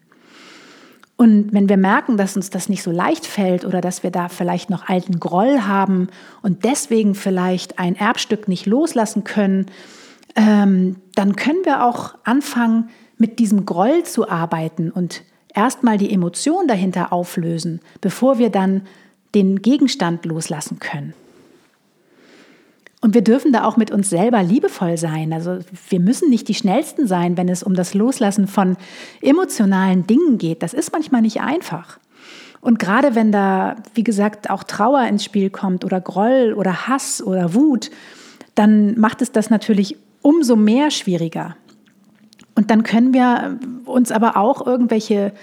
Und 1.17 1.51
wenn 1.51 1.67
wir 1.67 1.75
merken, 1.75 2.15
dass 2.15 2.37
uns 2.37 2.49
das 2.49 2.69
nicht 2.69 2.81
so 2.81 2.91
leicht 2.91 3.25
fällt 3.25 3.65
oder 3.65 3.81
dass 3.81 4.03
wir 4.03 4.11
da 4.11 4.29
vielleicht 4.29 4.69
noch 4.69 4.87
alten 4.87 5.19
Groll 5.19 5.63
haben 5.63 6.07
und 6.41 6.63
deswegen 6.63 7.13
vielleicht 7.13 7.77
ein 7.77 7.97
Erbstück 7.97 8.47
nicht 8.47 8.65
loslassen 8.65 9.25
können, 9.25 9.65
ähm, 10.35 10.97
dann 11.15 11.35
können 11.35 11.65
wir 11.65 11.85
auch 11.85 12.15
anfangen, 12.23 12.89
mit 13.17 13.39
diesem 13.39 13.65
Groll 13.65 14.03
zu 14.03 14.29
arbeiten 14.29 14.91
und 14.91 15.23
erstmal 15.53 15.97
die 15.97 16.11
Emotion 16.11 16.67
dahinter 16.67 17.11
auflösen, 17.11 17.81
bevor 18.01 18.39
wir 18.39 18.49
dann 18.49 18.83
den 19.35 19.61
Gegenstand 19.61 20.25
loslassen 20.25 20.79
können. 20.79 21.13
Und 23.01 23.13
wir 23.13 23.21
dürfen 23.21 23.53
da 23.53 23.63
auch 23.63 23.77
mit 23.77 23.91
uns 23.91 24.09
selber 24.09 24.43
liebevoll 24.43 24.97
sein. 24.97 25.31
Also 25.31 25.59
wir 25.89 25.99
müssen 26.01 26.29
nicht 26.29 26.47
die 26.49 26.53
Schnellsten 26.53 27.07
sein, 27.07 27.37
wenn 27.37 27.47
es 27.47 27.63
um 27.63 27.73
das 27.73 27.93
Loslassen 27.93 28.47
von 28.47 28.75
emotionalen 29.21 30.05
Dingen 30.05 30.37
geht. 30.37 30.63
Das 30.63 30.73
ist 30.73 30.91
manchmal 30.91 31.21
nicht 31.21 31.39
einfach. 31.39 31.97
Und 32.61 32.77
gerade 32.77 33.15
wenn 33.15 33.31
da, 33.31 33.77
wie 33.93 34.03
gesagt, 34.03 34.49
auch 34.49 34.63
Trauer 34.63 35.03
ins 35.03 35.23
Spiel 35.23 35.49
kommt 35.49 35.85
oder 35.85 36.01
Groll 36.01 36.53
oder 36.57 36.87
Hass 36.87 37.21
oder 37.21 37.53
Wut, 37.53 37.89
dann 38.55 38.99
macht 38.99 39.21
es 39.21 39.31
das 39.31 39.49
natürlich 39.49 39.95
umso 40.21 40.55
mehr 40.55 40.91
schwieriger. 40.91 41.55
Und 42.55 42.71
dann 42.71 42.83
können 42.83 43.13
wir 43.13 43.59
uns 43.85 44.11
aber 44.11 44.37
auch 44.37 44.65
irgendwelche 44.65 45.33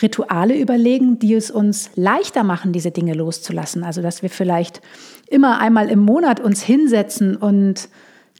Rituale 0.00 0.58
überlegen, 0.58 1.18
die 1.18 1.34
es 1.34 1.50
uns 1.50 1.90
leichter 1.94 2.44
machen, 2.44 2.72
diese 2.72 2.90
Dinge 2.90 3.14
loszulassen. 3.14 3.84
Also 3.84 4.02
dass 4.02 4.22
wir 4.22 4.30
vielleicht 4.30 4.80
immer 5.28 5.60
einmal 5.60 5.90
im 5.90 6.00
Monat 6.00 6.40
uns 6.40 6.62
hinsetzen 6.62 7.36
und 7.36 7.88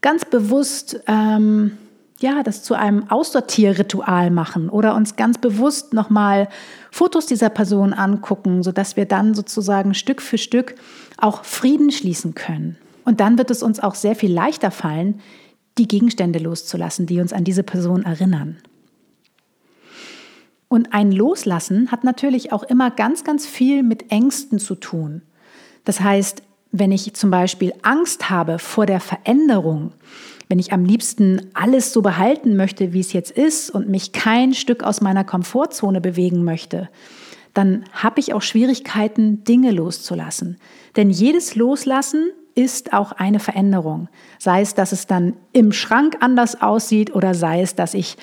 ganz 0.01 0.25
bewusst 0.25 1.01
ähm, 1.07 1.77
ja, 2.21 2.43
das 2.43 2.63
zu 2.63 2.73
einem 2.73 3.09
Aussortierritual 3.09 4.29
machen 4.29 4.69
oder 4.69 4.95
uns 4.95 5.15
ganz 5.15 5.37
bewusst 5.37 5.93
nochmal 5.93 6.49
Fotos 6.91 7.25
dieser 7.25 7.49
Person 7.49 7.93
angucken, 7.93 8.61
sodass 8.61 8.97
wir 8.97 9.05
dann 9.05 9.33
sozusagen 9.33 9.93
Stück 9.93 10.21
für 10.21 10.37
Stück 10.37 10.75
auch 11.17 11.45
Frieden 11.45 11.91
schließen 11.91 12.35
können. 12.35 12.77
Und 13.05 13.21
dann 13.21 13.37
wird 13.37 13.51
es 13.51 13.63
uns 13.63 13.79
auch 13.79 13.95
sehr 13.95 14.15
viel 14.15 14.33
leichter 14.33 14.69
fallen, 14.71 15.21
die 15.79 15.87
Gegenstände 15.87 16.39
loszulassen, 16.39 17.05
die 17.05 17.19
uns 17.19 17.33
an 17.33 17.43
diese 17.43 17.63
Person 17.63 18.03
erinnern. 18.03 18.57
Und 20.67 20.93
ein 20.93 21.11
Loslassen 21.11 21.91
hat 21.91 22.03
natürlich 22.03 22.51
auch 22.51 22.63
immer 22.63 22.91
ganz, 22.91 23.23
ganz 23.23 23.47
viel 23.47 23.81
mit 23.81 24.11
Ängsten 24.11 24.59
zu 24.59 24.75
tun. 24.75 25.23
Das 25.83 26.01
heißt, 26.01 26.43
wenn 26.71 26.91
ich 26.91 27.15
zum 27.15 27.31
Beispiel 27.31 27.73
Angst 27.81 28.29
habe 28.29 28.59
vor 28.59 28.85
der 28.85 28.99
Veränderung, 28.99 29.93
wenn 30.47 30.59
ich 30.59 30.71
am 30.71 30.85
liebsten 30.85 31.49
alles 31.53 31.93
so 31.93 32.03
behalten 32.03 32.55
möchte, 32.55 32.93
wie 32.93 32.99
es 32.99 33.13
jetzt 33.13 33.31
ist 33.31 33.71
und 33.71 33.89
mich 33.89 34.11
kein 34.11 34.53
Stück 34.53 34.83
aus 34.83 35.01
meiner 35.01 35.23
Komfortzone 35.23 36.01
bewegen 36.01 36.43
möchte, 36.43 36.89
dann 37.55 37.83
habe 37.91 38.19
ich 38.19 38.33
auch 38.33 38.43
Schwierigkeiten, 38.43 39.43
Dinge 39.43 39.71
loszulassen. 39.71 40.57
Denn 40.95 41.09
jedes 41.09 41.55
Loslassen 41.55 42.29
ist 42.55 42.93
auch 42.93 43.11
eine 43.11 43.39
Veränderung. 43.39 44.09
Sei 44.37 44.61
es, 44.61 44.75
dass 44.75 44.91
es 44.91 45.07
dann 45.07 45.33
im 45.53 45.71
Schrank 45.71 46.17
anders 46.19 46.61
aussieht 46.61 47.13
oder 47.15 47.33
sei 47.33 47.61
es, 47.61 47.75
dass 47.75 47.93
ich 47.93 48.17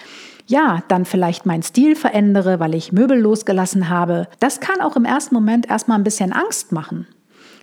ja, 0.46 0.82
dann 0.88 1.04
vielleicht 1.04 1.44
meinen 1.44 1.62
Stil 1.62 1.96
verändere, 1.96 2.60
weil 2.60 2.74
ich 2.74 2.92
Möbel 2.92 3.18
losgelassen 3.18 3.88
habe. 3.88 4.28
Das 4.38 4.60
kann 4.60 4.80
auch 4.80 4.96
im 4.96 5.04
ersten 5.04 5.34
Moment 5.34 5.68
erstmal 5.68 5.98
ein 5.98 6.04
bisschen 6.04 6.32
Angst 6.32 6.70
machen, 6.72 7.06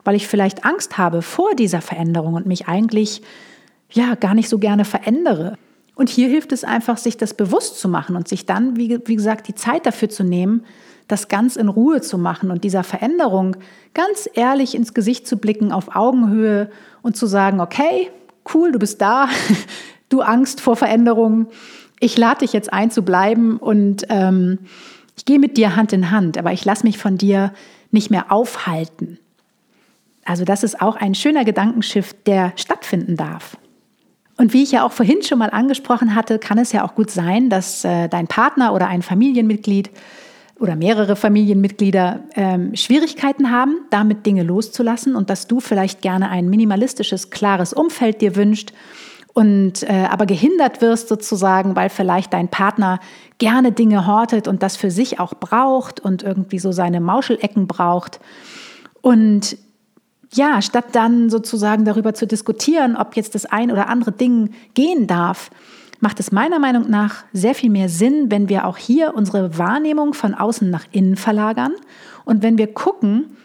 weil 0.03 0.15
ich 0.15 0.27
vielleicht 0.27 0.65
Angst 0.65 0.97
habe 0.97 1.21
vor 1.21 1.55
dieser 1.55 1.81
Veränderung 1.81 2.33
und 2.33 2.45
mich 2.45 2.67
eigentlich 2.67 3.21
ja 3.89 4.15
gar 4.15 4.33
nicht 4.33 4.49
so 4.49 4.59
gerne 4.59 4.83
verändere. 4.83 5.57
Und 5.95 6.09
hier 6.09 6.27
hilft 6.27 6.51
es 6.51 6.63
einfach, 6.63 6.97
sich 6.97 7.17
das 7.17 7.33
bewusst 7.35 7.79
zu 7.79 7.87
machen 7.87 8.15
und 8.15 8.27
sich 8.27 8.45
dann, 8.45 8.75
wie, 8.75 8.99
wie 9.05 9.15
gesagt, 9.15 9.47
die 9.47 9.55
Zeit 9.55 9.85
dafür 9.85 10.09
zu 10.09 10.23
nehmen, 10.23 10.65
das 11.07 11.27
ganz 11.27 11.55
in 11.55 11.69
Ruhe 11.69 12.01
zu 12.01 12.17
machen 12.17 12.51
und 12.51 12.63
dieser 12.63 12.83
Veränderung 12.83 13.55
ganz 13.93 14.29
ehrlich 14.33 14.75
ins 14.75 14.93
Gesicht 14.93 15.27
zu 15.27 15.37
blicken, 15.37 15.71
auf 15.71 15.95
Augenhöhe 15.95 16.69
und 17.01 17.17
zu 17.17 17.25
sagen, 17.25 17.59
okay, 17.59 18.09
cool, 18.53 18.71
du 18.71 18.79
bist 18.79 19.01
da, 19.01 19.27
du 20.09 20.21
Angst 20.21 20.61
vor 20.61 20.75
Veränderungen, 20.75 21.47
ich 21.99 22.17
lade 22.17 22.39
dich 22.39 22.51
jetzt 22.53 22.73
ein 22.73 22.91
zu 22.91 23.03
bleiben 23.03 23.57
und 23.57 24.03
ähm, 24.09 24.59
Ich 25.15 25.25
gehe 25.25 25.39
mit 25.39 25.57
dir 25.57 25.75
Hand 25.75 25.93
in 25.93 26.11
Hand, 26.11 26.37
aber 26.37 26.51
ich 26.51 26.65
lasse 26.65 26.85
mich 26.85 26.97
von 26.97 27.17
dir 27.17 27.53
nicht 27.91 28.09
mehr 28.09 28.31
aufhalten. 28.31 29.19
Also 30.25 30.43
das 30.43 30.63
ist 30.63 30.81
auch 30.81 30.95
ein 30.95 31.15
schöner 31.15 31.45
Gedankenschiff, 31.45 32.13
der 32.25 32.53
stattfinden 32.55 33.15
darf. 33.15 33.57
Und 34.37 34.53
wie 34.53 34.63
ich 34.63 34.71
ja 34.71 34.83
auch 34.83 34.91
vorhin 34.91 35.21
schon 35.21 35.37
mal 35.37 35.51
angesprochen 35.51 36.15
hatte, 36.15 36.39
kann 36.39 36.57
es 36.57 36.71
ja 36.71 36.83
auch 36.83 36.95
gut 36.95 37.11
sein, 37.11 37.49
dass 37.49 37.85
äh, 37.85 38.07
dein 38.07 38.27
Partner 38.27 38.73
oder 38.73 38.87
ein 38.87 39.01
Familienmitglied 39.01 39.91
oder 40.63 40.77
mehrere 40.77 41.17
Familienmitglieder 41.17 42.21
ähm, 42.35 42.73
Schwierigkeiten 42.73 43.51
haben, 43.51 43.79
damit 43.89 44.25
Dinge 44.25 44.43
loszulassen 44.43 45.13
und 45.13 45.29
dass 45.29 45.45
du 45.45 45.59
vielleicht 45.59 46.01
gerne 46.01 46.29
ein 46.29 46.49
minimalistisches, 46.49 47.31
klares 47.31 47.73
Umfeld 47.73 48.21
dir 48.21 48.37
wünscht 48.37 48.71
und 49.33 49.83
äh, 49.83 50.07
aber 50.09 50.25
gehindert 50.25 50.79
wirst 50.79 51.09
sozusagen, 51.09 51.75
weil 51.75 51.89
vielleicht 51.89 52.31
dein 52.31 52.47
Partner 52.47 53.01
gerne 53.39 53.73
Dinge 53.73 54.07
hortet 54.07 54.47
und 54.47 54.63
das 54.63 54.77
für 54.77 54.89
sich 54.89 55.19
auch 55.19 55.33
braucht 55.33 55.99
und 55.99 56.23
irgendwie 56.23 56.59
so 56.59 56.71
seine 56.71 57.01
Mauschelecken 57.01 57.67
braucht. 57.67 58.21
Und 59.01 59.57
ja, 60.31 60.61
statt 60.61 60.85
dann 60.93 61.29
sozusagen 61.29 61.83
darüber 61.83 62.13
zu 62.13 62.25
diskutieren, 62.25 62.95
ob 62.95 63.17
jetzt 63.17 63.35
das 63.35 63.45
ein 63.45 63.69
oder 63.69 63.89
andere 63.89 64.13
Ding 64.13 64.51
gehen 64.75 65.07
darf, 65.07 65.51
macht 66.03 66.19
es 66.19 66.33
meiner 66.33 66.59
Meinung 66.59 66.89
nach 66.89 67.23
sehr 67.31 67.55
viel 67.55 67.69
mehr 67.69 67.87
Sinn, 67.87 68.29
wenn 68.29 68.49
wir 68.49 68.67
auch 68.67 68.75
hier 68.75 69.15
unsere 69.15 69.57
Wahrnehmung 69.57 70.13
von 70.13 70.33
außen 70.35 70.69
nach 70.69 70.83
innen 70.91 71.15
verlagern 71.15 71.71
und 72.25 72.43
wenn 72.43 72.57
wir 72.57 72.73
gucken, 72.73 73.37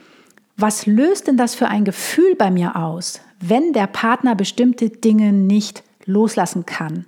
was 0.56 0.84
löst 0.84 1.28
denn 1.28 1.36
das 1.36 1.54
für 1.54 1.68
ein 1.68 1.84
Gefühl 1.84 2.34
bei 2.34 2.50
mir 2.50 2.74
aus, 2.74 3.20
wenn 3.38 3.72
der 3.72 3.86
Partner 3.86 4.34
bestimmte 4.34 4.90
Dinge 4.90 5.32
nicht 5.32 5.84
loslassen 6.04 6.66
kann? 6.66 7.06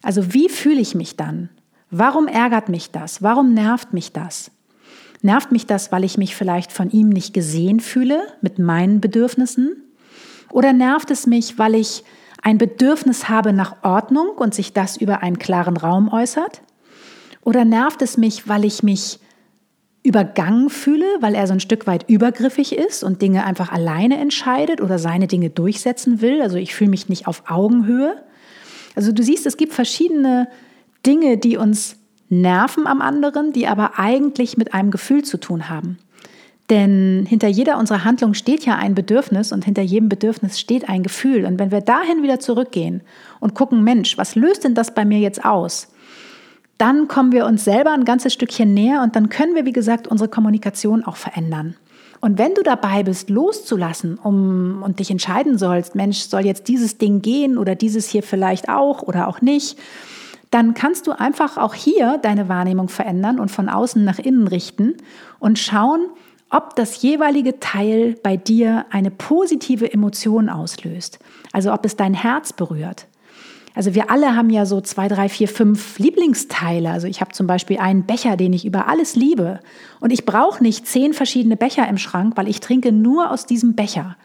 Also 0.00 0.32
wie 0.32 0.48
fühle 0.48 0.80
ich 0.80 0.94
mich 0.94 1.18
dann? 1.18 1.50
Warum 1.90 2.26
ärgert 2.26 2.70
mich 2.70 2.90
das? 2.90 3.22
Warum 3.22 3.52
nervt 3.52 3.92
mich 3.92 4.12
das? 4.12 4.50
Nervt 5.20 5.52
mich 5.52 5.66
das, 5.66 5.92
weil 5.92 6.02
ich 6.02 6.16
mich 6.16 6.34
vielleicht 6.34 6.72
von 6.72 6.90
ihm 6.90 7.10
nicht 7.10 7.34
gesehen 7.34 7.80
fühle 7.80 8.22
mit 8.40 8.58
meinen 8.58 9.02
Bedürfnissen? 9.02 9.76
Oder 10.50 10.72
nervt 10.72 11.10
es 11.10 11.26
mich, 11.26 11.58
weil 11.58 11.74
ich 11.74 12.04
ein 12.42 12.58
Bedürfnis 12.58 13.28
habe 13.28 13.52
nach 13.52 13.76
Ordnung 13.82 14.28
und 14.36 14.54
sich 14.54 14.72
das 14.72 14.96
über 14.96 15.22
einen 15.22 15.38
klaren 15.38 15.76
Raum 15.76 16.12
äußert? 16.12 16.62
Oder 17.42 17.64
nervt 17.64 18.02
es 18.02 18.16
mich, 18.16 18.48
weil 18.48 18.64
ich 18.64 18.82
mich 18.82 19.20
übergangen 20.04 20.68
fühle, 20.68 21.06
weil 21.20 21.36
er 21.36 21.46
so 21.46 21.52
ein 21.52 21.60
Stück 21.60 21.86
weit 21.86 22.08
übergriffig 22.08 22.76
ist 22.76 23.04
und 23.04 23.22
Dinge 23.22 23.44
einfach 23.44 23.70
alleine 23.72 24.18
entscheidet 24.18 24.80
oder 24.80 24.98
seine 24.98 25.28
Dinge 25.28 25.50
durchsetzen 25.50 26.20
will? 26.20 26.42
Also 26.42 26.56
ich 26.56 26.74
fühle 26.74 26.90
mich 26.90 27.08
nicht 27.08 27.28
auf 27.28 27.44
Augenhöhe. 27.48 28.22
Also 28.96 29.12
du 29.12 29.22
siehst, 29.22 29.46
es 29.46 29.56
gibt 29.56 29.72
verschiedene 29.72 30.48
Dinge, 31.06 31.38
die 31.38 31.56
uns 31.56 31.96
nerven 32.28 32.86
am 32.86 33.00
anderen, 33.00 33.52
die 33.52 33.68
aber 33.68 33.98
eigentlich 33.98 34.56
mit 34.56 34.74
einem 34.74 34.90
Gefühl 34.90 35.22
zu 35.22 35.38
tun 35.38 35.68
haben. 35.68 35.98
Denn 36.70 37.26
hinter 37.28 37.48
jeder 37.48 37.78
unserer 37.78 38.04
Handlung 38.04 38.34
steht 38.34 38.64
ja 38.64 38.76
ein 38.76 38.94
Bedürfnis 38.94 39.52
und 39.52 39.64
hinter 39.64 39.82
jedem 39.82 40.08
Bedürfnis 40.08 40.58
steht 40.58 40.88
ein 40.88 41.02
Gefühl. 41.02 41.44
Und 41.44 41.58
wenn 41.58 41.70
wir 41.70 41.80
dahin 41.80 42.22
wieder 42.22 42.40
zurückgehen 42.40 43.02
und 43.40 43.54
gucken, 43.54 43.84
Mensch, 43.84 44.16
was 44.16 44.36
löst 44.36 44.64
denn 44.64 44.74
das 44.74 44.94
bei 44.94 45.04
mir 45.04 45.18
jetzt 45.18 45.44
aus? 45.44 45.88
Dann 46.78 47.08
kommen 47.08 47.32
wir 47.32 47.46
uns 47.46 47.64
selber 47.64 47.92
ein 47.92 48.04
ganzes 48.04 48.32
Stückchen 48.32 48.74
näher 48.74 49.02
und 49.02 49.16
dann 49.16 49.28
können 49.28 49.54
wir, 49.54 49.66
wie 49.66 49.72
gesagt, 49.72 50.08
unsere 50.08 50.28
Kommunikation 50.28 51.04
auch 51.04 51.16
verändern. 51.16 51.76
Und 52.20 52.38
wenn 52.38 52.54
du 52.54 52.62
dabei 52.62 53.02
bist, 53.02 53.30
loszulassen 53.30 54.16
um, 54.16 54.82
und 54.84 55.00
dich 55.00 55.10
entscheiden 55.10 55.58
sollst, 55.58 55.96
Mensch, 55.96 56.20
soll 56.20 56.46
jetzt 56.46 56.68
dieses 56.68 56.96
Ding 56.96 57.20
gehen 57.20 57.58
oder 57.58 57.74
dieses 57.74 58.08
hier 58.08 58.22
vielleicht 58.22 58.68
auch 58.68 59.02
oder 59.02 59.26
auch 59.26 59.40
nicht, 59.40 59.76
dann 60.52 60.74
kannst 60.74 61.06
du 61.06 61.12
einfach 61.12 61.56
auch 61.56 61.74
hier 61.74 62.18
deine 62.22 62.48
Wahrnehmung 62.48 62.88
verändern 62.88 63.40
und 63.40 63.50
von 63.50 63.68
außen 63.68 64.04
nach 64.04 64.18
innen 64.18 64.46
richten 64.46 64.94
und 65.40 65.58
schauen, 65.58 66.06
ob 66.52 66.76
das 66.76 67.02
jeweilige 67.02 67.58
Teil 67.60 68.14
bei 68.22 68.36
dir 68.36 68.84
eine 68.90 69.10
positive 69.10 69.92
Emotion 69.92 70.48
auslöst. 70.48 71.18
Also 71.50 71.72
ob 71.72 71.84
es 71.84 71.96
dein 71.96 72.14
Herz 72.14 72.52
berührt. 72.52 73.08
Also 73.74 73.94
wir 73.94 74.10
alle 74.10 74.36
haben 74.36 74.50
ja 74.50 74.66
so 74.66 74.82
zwei, 74.82 75.08
drei, 75.08 75.30
vier, 75.30 75.48
fünf 75.48 75.98
Lieblingsteile. 75.98 76.90
Also 76.90 77.06
ich 77.06 77.22
habe 77.22 77.32
zum 77.32 77.46
Beispiel 77.46 77.78
einen 77.78 78.04
Becher, 78.04 78.36
den 78.36 78.52
ich 78.52 78.66
über 78.66 78.86
alles 78.86 79.16
liebe. 79.16 79.60
Und 79.98 80.12
ich 80.12 80.26
brauche 80.26 80.62
nicht 80.62 80.86
zehn 80.86 81.14
verschiedene 81.14 81.56
Becher 81.56 81.88
im 81.88 81.96
Schrank, 81.96 82.36
weil 82.36 82.48
ich 82.48 82.60
trinke 82.60 82.92
nur 82.92 83.30
aus 83.30 83.46
diesem 83.46 83.74
Becher. 83.74 84.16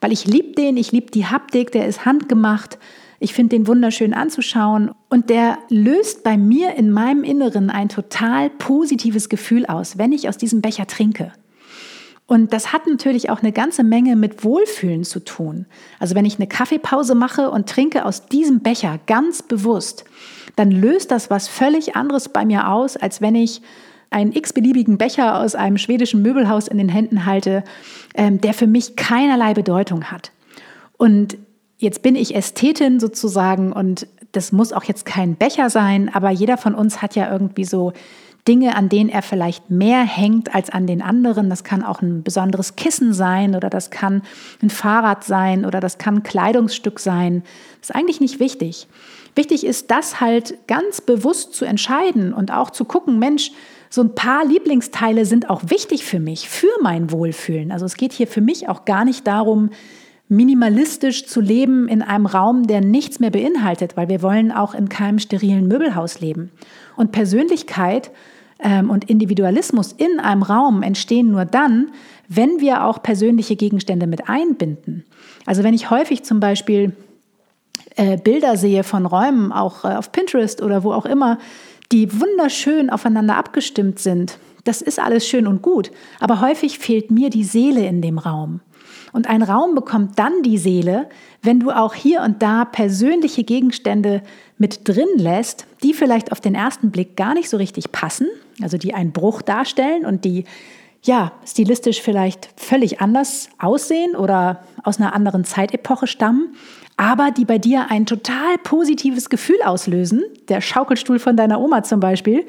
Weil 0.00 0.12
ich 0.12 0.24
liebe 0.24 0.52
den, 0.52 0.76
ich 0.76 0.92
liebe 0.92 1.10
die 1.10 1.26
Haptik, 1.26 1.72
der 1.72 1.88
ist 1.88 2.04
handgemacht. 2.04 2.78
Ich 3.18 3.34
finde 3.34 3.56
den 3.56 3.66
wunderschön 3.66 4.14
anzuschauen 4.14 4.92
und 5.08 5.30
der 5.30 5.58
löst 5.68 6.22
bei 6.22 6.36
mir 6.36 6.74
in 6.76 6.92
meinem 6.92 7.24
Inneren 7.24 7.70
ein 7.70 7.88
total 7.88 8.50
positives 8.50 9.28
Gefühl 9.28 9.66
aus, 9.66 9.98
wenn 9.98 10.12
ich 10.12 10.28
aus 10.28 10.38
diesem 10.38 10.60
Becher 10.60 10.86
trinke. 10.86 11.32
Und 12.32 12.54
das 12.54 12.72
hat 12.72 12.86
natürlich 12.86 13.28
auch 13.28 13.42
eine 13.42 13.52
ganze 13.52 13.84
Menge 13.84 14.16
mit 14.16 14.42
Wohlfühlen 14.42 15.04
zu 15.04 15.20
tun. 15.20 15.66
Also 15.98 16.14
wenn 16.14 16.24
ich 16.24 16.36
eine 16.36 16.46
Kaffeepause 16.46 17.14
mache 17.14 17.50
und 17.50 17.68
trinke 17.68 18.06
aus 18.06 18.24
diesem 18.24 18.60
Becher 18.60 18.98
ganz 19.06 19.42
bewusst, 19.42 20.04
dann 20.56 20.70
löst 20.70 21.10
das 21.10 21.28
was 21.28 21.46
völlig 21.48 21.94
anderes 21.94 22.30
bei 22.30 22.46
mir 22.46 22.70
aus, 22.70 22.96
als 22.96 23.20
wenn 23.20 23.34
ich 23.34 23.60
einen 24.08 24.32
x-beliebigen 24.32 24.96
Becher 24.96 25.40
aus 25.40 25.54
einem 25.54 25.76
schwedischen 25.76 26.22
Möbelhaus 26.22 26.68
in 26.68 26.78
den 26.78 26.88
Händen 26.88 27.26
halte, 27.26 27.64
ähm, 28.14 28.40
der 28.40 28.54
für 28.54 28.66
mich 28.66 28.96
keinerlei 28.96 29.52
Bedeutung 29.52 30.04
hat. 30.04 30.32
Und 30.96 31.36
Jetzt 31.82 32.02
bin 32.02 32.14
ich 32.14 32.36
Ästhetin 32.36 33.00
sozusagen 33.00 33.72
und 33.72 34.06
das 34.30 34.52
muss 34.52 34.72
auch 34.72 34.84
jetzt 34.84 35.04
kein 35.04 35.34
Becher 35.34 35.68
sein, 35.68 36.14
aber 36.14 36.30
jeder 36.30 36.56
von 36.56 36.76
uns 36.76 37.02
hat 37.02 37.16
ja 37.16 37.28
irgendwie 37.28 37.64
so 37.64 37.92
Dinge, 38.48 38.74
an 38.74 38.88
denen 38.88 39.08
er 39.08 39.22
vielleicht 39.22 39.70
mehr 39.70 40.02
hängt 40.02 40.54
als 40.54 40.68
an 40.70 40.86
den 40.86 41.00
anderen. 41.00 41.48
Das 41.48 41.62
kann 41.62 41.84
auch 41.84 42.02
ein 42.02 42.22
besonderes 42.24 42.74
Kissen 42.74 43.14
sein 43.14 43.54
oder 43.54 43.70
das 43.70 43.90
kann 43.90 44.22
ein 44.62 44.70
Fahrrad 44.70 45.22
sein 45.22 45.64
oder 45.64 45.78
das 45.78 45.98
kann 45.98 46.16
ein 46.16 46.22
Kleidungsstück 46.24 46.98
sein. 46.98 47.44
Das 47.80 47.90
ist 47.90 47.96
eigentlich 47.96 48.20
nicht 48.20 48.40
wichtig. 48.40 48.88
Wichtig 49.36 49.64
ist, 49.64 49.90
das 49.90 50.20
halt 50.20 50.66
ganz 50.66 51.00
bewusst 51.00 51.54
zu 51.54 51.64
entscheiden 51.64 52.34
und 52.34 52.52
auch 52.52 52.70
zu 52.70 52.84
gucken, 52.84 53.18
Mensch, 53.18 53.52
so 53.88 54.02
ein 54.02 54.14
paar 54.14 54.44
Lieblingsteile 54.44 55.24
sind 55.24 55.48
auch 55.48 55.62
wichtig 55.66 56.04
für 56.04 56.18
mich, 56.18 56.48
für 56.48 56.72
mein 56.82 57.12
Wohlfühlen. 57.12 57.70
Also 57.70 57.86
es 57.86 57.96
geht 57.96 58.12
hier 58.12 58.26
für 58.26 58.40
mich 58.40 58.68
auch 58.68 58.84
gar 58.84 59.04
nicht 59.04 59.26
darum, 59.26 59.70
minimalistisch 60.28 61.26
zu 61.26 61.40
leben 61.40 61.88
in 61.88 62.00
einem 62.00 62.26
Raum, 62.26 62.66
der 62.66 62.80
nichts 62.80 63.20
mehr 63.20 63.30
beinhaltet, 63.30 63.96
weil 63.96 64.08
wir 64.08 64.22
wollen 64.22 64.50
auch 64.50 64.74
in 64.74 64.88
keinem 64.88 65.18
sterilen 65.18 65.68
Möbelhaus 65.68 66.20
leben. 66.20 66.50
Und 66.96 67.12
Persönlichkeit 67.12 68.10
ähm, 68.62 68.90
und 68.90 69.08
Individualismus 69.10 69.92
in 69.92 70.20
einem 70.20 70.42
Raum 70.42 70.82
entstehen 70.82 71.30
nur 71.30 71.44
dann, 71.44 71.90
wenn 72.28 72.60
wir 72.60 72.84
auch 72.84 73.02
persönliche 73.02 73.56
Gegenstände 73.56 74.06
mit 74.06 74.28
einbinden. 74.28 75.04
Also 75.46 75.64
wenn 75.64 75.74
ich 75.74 75.90
häufig 75.90 76.22
zum 76.22 76.40
Beispiel 76.40 76.94
äh, 77.96 78.16
Bilder 78.16 78.56
sehe 78.56 78.84
von 78.84 79.06
Räumen, 79.06 79.52
auch 79.52 79.84
äh, 79.84 79.88
auf 79.88 80.12
Pinterest 80.12 80.62
oder 80.62 80.84
wo 80.84 80.92
auch 80.92 81.06
immer, 81.06 81.38
die 81.90 82.20
wunderschön 82.20 82.88
aufeinander 82.90 83.36
abgestimmt 83.36 83.98
sind, 83.98 84.38
das 84.64 84.80
ist 84.80 85.00
alles 85.00 85.26
schön 85.26 85.46
und 85.46 85.60
gut, 85.60 85.90
aber 86.20 86.40
häufig 86.40 86.78
fehlt 86.78 87.10
mir 87.10 87.30
die 87.30 87.44
Seele 87.44 87.84
in 87.86 88.00
dem 88.00 88.18
Raum. 88.18 88.60
Und 89.12 89.28
ein 89.28 89.42
Raum 89.42 89.74
bekommt 89.74 90.18
dann 90.18 90.42
die 90.42 90.58
Seele, 90.58 91.08
wenn 91.42 91.60
du 91.60 91.70
auch 91.70 91.94
hier 91.94 92.22
und 92.22 92.42
da 92.42 92.64
persönliche 92.64 93.44
Gegenstände 93.44 94.22
mit 94.58 94.88
drin 94.88 95.08
lässt, 95.16 95.66
die 95.82 95.94
vielleicht 95.94 96.32
auf 96.32 96.40
den 96.40 96.54
ersten 96.54 96.90
Blick 96.90 97.16
gar 97.16 97.34
nicht 97.34 97.48
so 97.48 97.56
richtig 97.56 97.92
passen, 97.92 98.28
also 98.62 98.78
die 98.78 98.94
einen 98.94 99.12
Bruch 99.12 99.42
darstellen 99.42 100.06
und 100.06 100.24
die 100.24 100.44
ja, 101.04 101.32
stilistisch 101.44 102.00
vielleicht 102.00 102.48
völlig 102.56 103.00
anders 103.00 103.48
aussehen 103.58 104.14
oder 104.14 104.62
aus 104.84 104.98
einer 104.98 105.14
anderen 105.14 105.44
Zeitepoche 105.44 106.06
stammen, 106.06 106.54
aber 106.96 107.30
die 107.32 107.44
bei 107.44 107.58
dir 107.58 107.90
ein 107.90 108.06
total 108.06 108.56
positives 108.62 109.28
Gefühl 109.28 109.60
auslösen, 109.64 110.22
der 110.48 110.60
Schaukelstuhl 110.60 111.18
von 111.18 111.36
deiner 111.36 111.60
Oma 111.60 111.82
zum 111.82 111.98
Beispiel, 111.98 112.46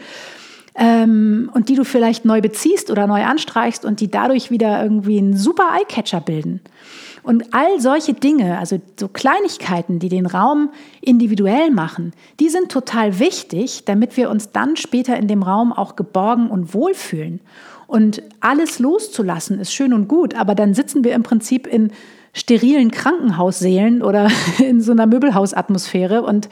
ähm, 0.75 1.49
und 1.53 1.69
die 1.69 1.75
du 1.75 1.83
vielleicht 1.83 2.25
neu 2.25 2.41
beziehst 2.41 2.89
oder 2.89 3.07
neu 3.07 3.23
anstreichst 3.23 3.85
und 3.85 3.99
die 3.99 4.09
dadurch 4.09 4.51
wieder 4.51 4.81
irgendwie 4.81 5.19
einen 5.19 5.37
super 5.37 5.69
Eyecatcher 5.73 6.21
bilden. 6.21 6.61
Und 7.23 7.53
all 7.53 7.79
solche 7.79 8.13
Dinge, 8.13 8.59
also 8.59 8.81
so 8.99 9.07
Kleinigkeiten, 9.07 9.99
die 9.99 10.09
den 10.09 10.25
Raum 10.25 10.71
individuell 10.99 11.71
machen, 11.71 12.11
die 12.39 12.49
sind 12.49 12.69
total 12.69 13.17
wichtig, 13.19 13.85
damit 13.85 14.17
wir 14.17 14.29
uns 14.29 14.51
dann 14.51 14.75
später 14.75 15.15
in 15.15 15.29
dem 15.29 15.41
Raum 15.41 15.71
auch 15.71 15.95
geborgen 15.95 16.49
und 16.49 16.73
wohlfühlen. 16.73 17.39
Und 17.87 18.23
alles 18.41 18.79
loszulassen 18.79 19.59
ist 19.59 19.73
schön 19.73 19.93
und 19.93 20.07
gut, 20.07 20.35
aber 20.35 20.53
dann 20.53 20.73
sitzen 20.73 21.03
wir 21.03 21.13
im 21.13 21.23
Prinzip 21.23 21.65
in 21.65 21.91
sterilen 22.33 22.91
Krankenhaussälen 22.91 24.01
oder 24.01 24.29
in 24.59 24.81
so 24.81 24.91
einer 24.91 25.05
Möbelhausatmosphäre 25.05 26.23
und 26.23 26.49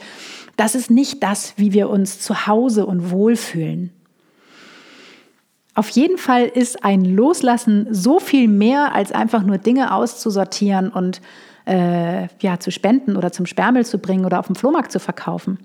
das 0.56 0.74
ist 0.74 0.90
nicht 0.90 1.22
das, 1.22 1.54
wie 1.56 1.72
wir 1.72 1.90
uns 1.90 2.20
zu 2.20 2.46
Hause 2.46 2.86
und 2.86 3.10
wohlfühlen. 3.10 3.90
Auf 5.74 5.88
jeden 5.90 6.18
Fall 6.18 6.44
ist 6.46 6.84
ein 6.84 7.04
Loslassen 7.04 7.86
so 7.90 8.20
viel 8.20 8.46
mehr 8.46 8.94
als 8.94 9.10
einfach 9.12 9.42
nur 9.42 9.58
Dinge 9.58 9.94
auszusortieren 9.94 10.90
und 10.90 11.20
äh, 11.64 12.28
ja, 12.40 12.58
zu 12.60 12.70
spenden 12.70 13.16
oder 13.16 13.32
zum 13.32 13.46
Sperrmüll 13.46 13.86
zu 13.86 13.98
bringen 13.98 14.24
oder 14.24 14.38
auf 14.38 14.46
dem 14.46 14.56
Flohmarkt 14.56 14.92
zu 14.92 15.00
verkaufen. 15.00 15.58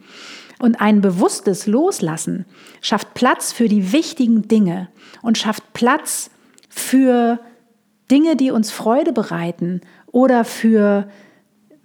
Und 0.60 0.82
ein 0.82 1.02
bewusstes 1.02 1.68
Loslassen 1.68 2.46
schafft 2.82 3.14
Platz 3.14 3.52
für 3.52 3.68
die 3.68 3.92
wichtigen 3.92 4.48
Dinge 4.48 4.88
und 5.22 5.38
schafft 5.38 5.74
Platz 5.74 6.30
für 6.70 7.40
Dinge, 8.10 8.36
die 8.36 8.52
uns 8.52 8.72
Freude 8.72 9.12
bereiten 9.12 9.82
oder 10.12 10.46
für 10.46 11.10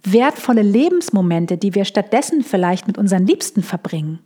wertvolle 0.03 0.61
Lebensmomente, 0.61 1.57
die 1.57 1.75
wir 1.75 1.85
stattdessen 1.85 2.43
vielleicht 2.43 2.87
mit 2.87 2.97
unseren 2.97 3.27
Liebsten 3.27 3.63
verbringen. 3.63 4.19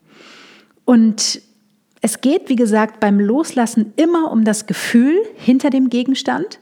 Und 0.86 1.42
es 2.02 2.22
geht, 2.22 2.50
wie 2.50 2.56
gesagt, 2.56 3.00
beim 3.00 3.20
Loslassen 3.20 3.94
immer 3.96 4.32
um 4.32 4.44
das 4.44 4.66
Gefühl 4.66 5.18
hinter 5.36 5.70
dem 5.70 5.90
Gegenstand. 5.90 6.60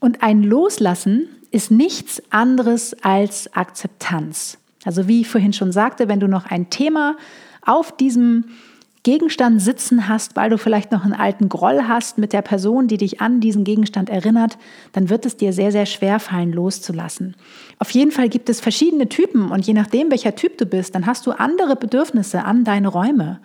Und 0.00 0.22
ein 0.22 0.42
Loslassen 0.42 1.28
ist 1.50 1.70
nichts 1.70 2.22
anderes 2.30 2.96
als 3.02 3.52
Akzeptanz. 3.54 4.58
Also 4.84 5.08
wie 5.08 5.20
ich 5.20 5.28
vorhin 5.28 5.52
schon 5.52 5.72
sagte, 5.72 6.08
wenn 6.08 6.20
du 6.20 6.28
noch 6.28 6.46
ein 6.46 6.70
Thema 6.70 7.16
auf 7.64 7.94
diesem 7.94 8.44
Gegenstand 9.02 9.62
sitzen 9.62 10.08
hast, 10.08 10.36
weil 10.36 10.50
du 10.50 10.58
vielleicht 10.58 10.92
noch 10.92 11.04
einen 11.04 11.14
alten 11.14 11.48
Groll 11.48 11.82
hast 11.88 12.18
mit 12.18 12.34
der 12.34 12.42
Person, 12.42 12.86
die 12.86 12.98
dich 12.98 13.20
an 13.22 13.40
diesen 13.40 13.64
Gegenstand 13.64 14.10
erinnert, 14.10 14.58
dann 14.92 15.08
wird 15.08 15.24
es 15.24 15.38
dir 15.38 15.54
sehr, 15.54 15.72
sehr 15.72 15.86
schwer 15.86 16.20
fallen, 16.20 16.52
loszulassen. 16.52 17.34
Auf 17.78 17.90
jeden 17.90 18.10
Fall 18.10 18.28
gibt 18.28 18.50
es 18.50 18.60
verschiedene 18.60 19.08
Typen 19.08 19.50
und 19.50 19.66
je 19.66 19.72
nachdem, 19.72 20.10
welcher 20.10 20.34
Typ 20.34 20.58
du 20.58 20.66
bist, 20.66 20.94
dann 20.94 21.06
hast 21.06 21.26
du 21.26 21.32
andere 21.32 21.76
Bedürfnisse 21.76 22.44
an 22.44 22.64
deine 22.64 22.88
Räume, 22.88 23.40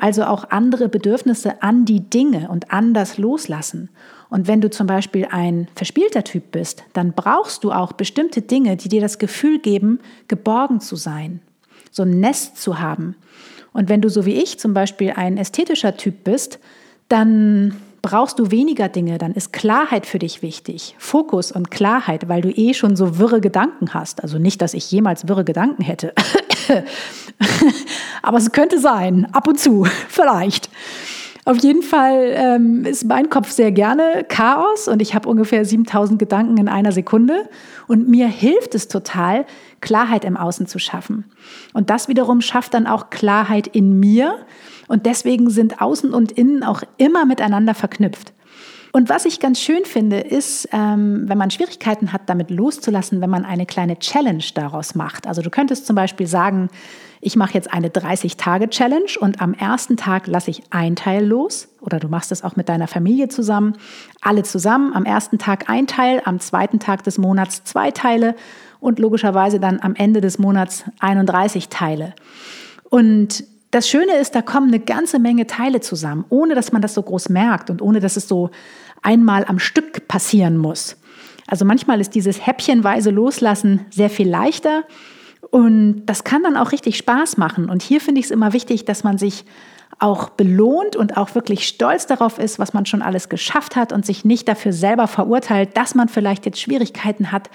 also 0.00 0.24
auch 0.24 0.50
andere 0.50 0.88
Bedürfnisse 0.88 1.62
an 1.62 1.84
die 1.84 2.00
Dinge 2.00 2.48
und 2.48 2.72
an 2.72 2.94
das 2.94 3.18
Loslassen. 3.18 3.90
Und 4.30 4.48
wenn 4.48 4.60
du 4.60 4.70
zum 4.70 4.86
Beispiel 4.86 5.26
ein 5.30 5.68
verspielter 5.74 6.24
Typ 6.24 6.52
bist, 6.52 6.84
dann 6.92 7.12
brauchst 7.12 7.64
du 7.64 7.72
auch 7.72 7.92
bestimmte 7.92 8.42
Dinge, 8.42 8.76
die 8.76 8.88
dir 8.88 9.00
das 9.00 9.18
Gefühl 9.18 9.58
geben, 9.58 10.00
geborgen 10.28 10.80
zu 10.80 10.96
sein, 10.96 11.40
so 11.90 12.04
ein 12.04 12.20
Nest 12.20 12.56
zu 12.56 12.78
haben. 12.78 13.16
Und 13.72 13.88
wenn 13.88 14.00
du 14.00 14.08
so 14.08 14.24
wie 14.26 14.34
ich 14.34 14.58
zum 14.58 14.72
Beispiel 14.72 15.12
ein 15.16 15.36
ästhetischer 15.36 15.96
Typ 15.96 16.24
bist, 16.24 16.58
dann 17.08 17.76
brauchst 18.02 18.38
du 18.38 18.50
weniger 18.50 18.88
Dinge, 18.88 19.18
dann 19.18 19.32
ist 19.32 19.52
Klarheit 19.52 20.06
für 20.06 20.18
dich 20.18 20.42
wichtig. 20.42 20.94
Fokus 20.98 21.52
und 21.52 21.70
Klarheit, 21.70 22.28
weil 22.28 22.40
du 22.40 22.50
eh 22.50 22.72
schon 22.72 22.96
so 22.96 23.18
wirre 23.18 23.40
Gedanken 23.40 23.92
hast. 23.92 24.22
Also 24.22 24.38
nicht, 24.38 24.62
dass 24.62 24.74
ich 24.74 24.90
jemals 24.90 25.28
wirre 25.28 25.44
Gedanken 25.44 25.82
hätte. 25.82 26.14
Aber 28.22 28.38
es 28.38 28.52
könnte 28.52 28.78
sein, 28.78 29.26
ab 29.32 29.48
und 29.48 29.58
zu, 29.58 29.86
vielleicht. 30.08 30.70
Auf 31.46 31.58
jeden 31.58 31.82
Fall 31.82 32.32
ähm, 32.34 32.84
ist 32.84 33.04
mein 33.06 33.30
Kopf 33.30 33.50
sehr 33.50 33.72
gerne 33.72 34.24
Chaos 34.28 34.88
und 34.88 35.00
ich 35.00 35.14
habe 35.14 35.28
ungefähr 35.28 35.64
7000 35.64 36.18
Gedanken 36.18 36.58
in 36.58 36.68
einer 36.68 36.92
Sekunde. 36.92 37.48
Und 37.88 38.08
mir 38.08 38.28
hilft 38.28 38.74
es 38.74 38.88
total, 38.88 39.46
Klarheit 39.80 40.24
im 40.24 40.36
Außen 40.36 40.66
zu 40.66 40.78
schaffen. 40.78 41.24
Und 41.72 41.88
das 41.88 42.08
wiederum 42.08 42.42
schafft 42.42 42.74
dann 42.74 42.86
auch 42.86 43.08
Klarheit 43.08 43.66
in 43.66 43.98
mir. 43.98 44.36
Und 44.86 45.06
deswegen 45.06 45.48
sind 45.48 45.80
Außen 45.80 46.12
und 46.12 46.30
Innen 46.32 46.62
auch 46.62 46.82
immer 46.98 47.24
miteinander 47.24 47.74
verknüpft. 47.74 48.32
Und 48.92 49.08
was 49.08 49.24
ich 49.24 49.38
ganz 49.38 49.60
schön 49.60 49.84
finde, 49.84 50.18
ist, 50.18 50.68
ähm, 50.72 51.24
wenn 51.26 51.38
man 51.38 51.50
Schwierigkeiten 51.50 52.12
hat, 52.12 52.22
damit 52.26 52.50
loszulassen, 52.50 53.20
wenn 53.20 53.30
man 53.30 53.44
eine 53.44 53.66
kleine 53.66 53.98
Challenge 53.98 54.44
daraus 54.54 54.94
macht. 54.94 55.26
Also 55.26 55.42
du 55.42 55.50
könntest 55.50 55.86
zum 55.86 55.94
Beispiel 55.94 56.26
sagen, 56.26 56.70
ich 57.20 57.36
mache 57.36 57.54
jetzt 57.54 57.72
eine 57.72 57.88
30-Tage-Challenge 57.88 59.12
und 59.20 59.40
am 59.42 59.52
ersten 59.54 59.96
Tag 59.96 60.26
lasse 60.26 60.50
ich 60.50 60.62
ein 60.70 60.96
Teil 60.96 61.24
los. 61.24 61.68
Oder 61.80 62.00
du 62.00 62.08
machst 62.08 62.32
es 62.32 62.42
auch 62.42 62.56
mit 62.56 62.68
deiner 62.68 62.88
Familie 62.88 63.28
zusammen. 63.28 63.76
Alle 64.22 64.42
zusammen. 64.42 64.94
Am 64.94 65.04
ersten 65.04 65.38
Tag 65.38 65.68
ein 65.68 65.86
Teil, 65.86 66.22
am 66.24 66.40
zweiten 66.40 66.80
Tag 66.80 67.04
des 67.04 67.18
Monats 67.18 67.62
zwei 67.64 67.90
Teile 67.90 68.34
und 68.80 68.98
logischerweise 68.98 69.60
dann 69.60 69.80
am 69.80 69.94
Ende 69.94 70.20
des 70.20 70.38
Monats 70.38 70.84
31 71.00 71.68
Teile. 71.68 72.14
Und 72.88 73.44
das 73.70 73.88
Schöne 73.88 74.16
ist, 74.16 74.34
da 74.34 74.42
kommen 74.42 74.68
eine 74.68 74.80
ganze 74.80 75.18
Menge 75.18 75.46
Teile 75.46 75.80
zusammen, 75.80 76.24
ohne 76.28 76.54
dass 76.54 76.72
man 76.72 76.82
das 76.82 76.94
so 76.94 77.02
groß 77.02 77.28
merkt 77.28 77.70
und 77.70 77.82
ohne 77.82 78.00
dass 78.00 78.16
es 78.16 78.26
so 78.26 78.50
einmal 79.02 79.44
am 79.44 79.58
Stück 79.58 80.08
passieren 80.08 80.56
muss. 80.56 80.96
Also 81.46 81.64
manchmal 81.64 82.00
ist 82.00 82.14
dieses 82.14 82.46
häppchenweise 82.46 83.10
Loslassen 83.10 83.86
sehr 83.90 84.10
viel 84.10 84.28
leichter 84.28 84.84
und 85.50 86.06
das 86.06 86.24
kann 86.24 86.42
dann 86.42 86.56
auch 86.56 86.72
richtig 86.72 86.96
Spaß 86.96 87.36
machen. 87.36 87.68
Und 87.68 87.82
hier 87.82 88.00
finde 88.00 88.20
ich 88.20 88.26
es 88.26 88.30
immer 88.30 88.52
wichtig, 88.52 88.84
dass 88.84 89.04
man 89.04 89.18
sich 89.18 89.44
auch 89.98 90.30
belohnt 90.30 90.96
und 90.96 91.16
auch 91.16 91.34
wirklich 91.34 91.66
stolz 91.66 92.06
darauf 92.06 92.38
ist, 92.38 92.58
was 92.58 92.72
man 92.72 92.86
schon 92.86 93.02
alles 93.02 93.28
geschafft 93.28 93.76
hat 93.76 93.92
und 93.92 94.06
sich 94.06 94.24
nicht 94.24 94.48
dafür 94.48 94.72
selber 94.72 95.06
verurteilt, 95.06 95.76
dass 95.76 95.94
man 95.94 96.08
vielleicht 96.08 96.46
jetzt 96.46 96.60
Schwierigkeiten 96.60 97.32
hat, 97.32 97.50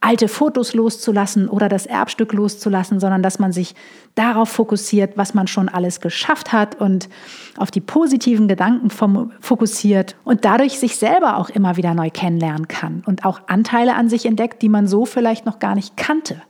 alte 0.00 0.28
Fotos 0.28 0.74
loszulassen 0.74 1.48
oder 1.48 1.68
das 1.68 1.84
Erbstück 1.84 2.32
loszulassen, 2.32 3.00
sondern 3.00 3.22
dass 3.22 3.38
man 3.38 3.52
sich 3.52 3.74
darauf 4.14 4.48
fokussiert, 4.48 5.16
was 5.16 5.34
man 5.34 5.48
schon 5.48 5.68
alles 5.68 6.00
geschafft 6.00 6.52
hat 6.52 6.80
und 6.80 7.08
auf 7.56 7.70
die 7.70 7.80
positiven 7.80 8.46
Gedanken 8.46 8.90
fokussiert 8.90 10.14
und 10.24 10.44
dadurch 10.44 10.78
sich 10.78 10.96
selber 10.96 11.36
auch 11.36 11.50
immer 11.50 11.76
wieder 11.76 11.94
neu 11.94 12.10
kennenlernen 12.10 12.68
kann 12.68 13.02
und 13.06 13.24
auch 13.24 13.40
Anteile 13.48 13.96
an 13.96 14.08
sich 14.08 14.24
entdeckt, 14.24 14.62
die 14.62 14.68
man 14.68 14.86
so 14.86 15.04
vielleicht 15.04 15.46
noch 15.46 15.58
gar 15.58 15.74
nicht 15.74 15.96
kannte. 15.96 16.42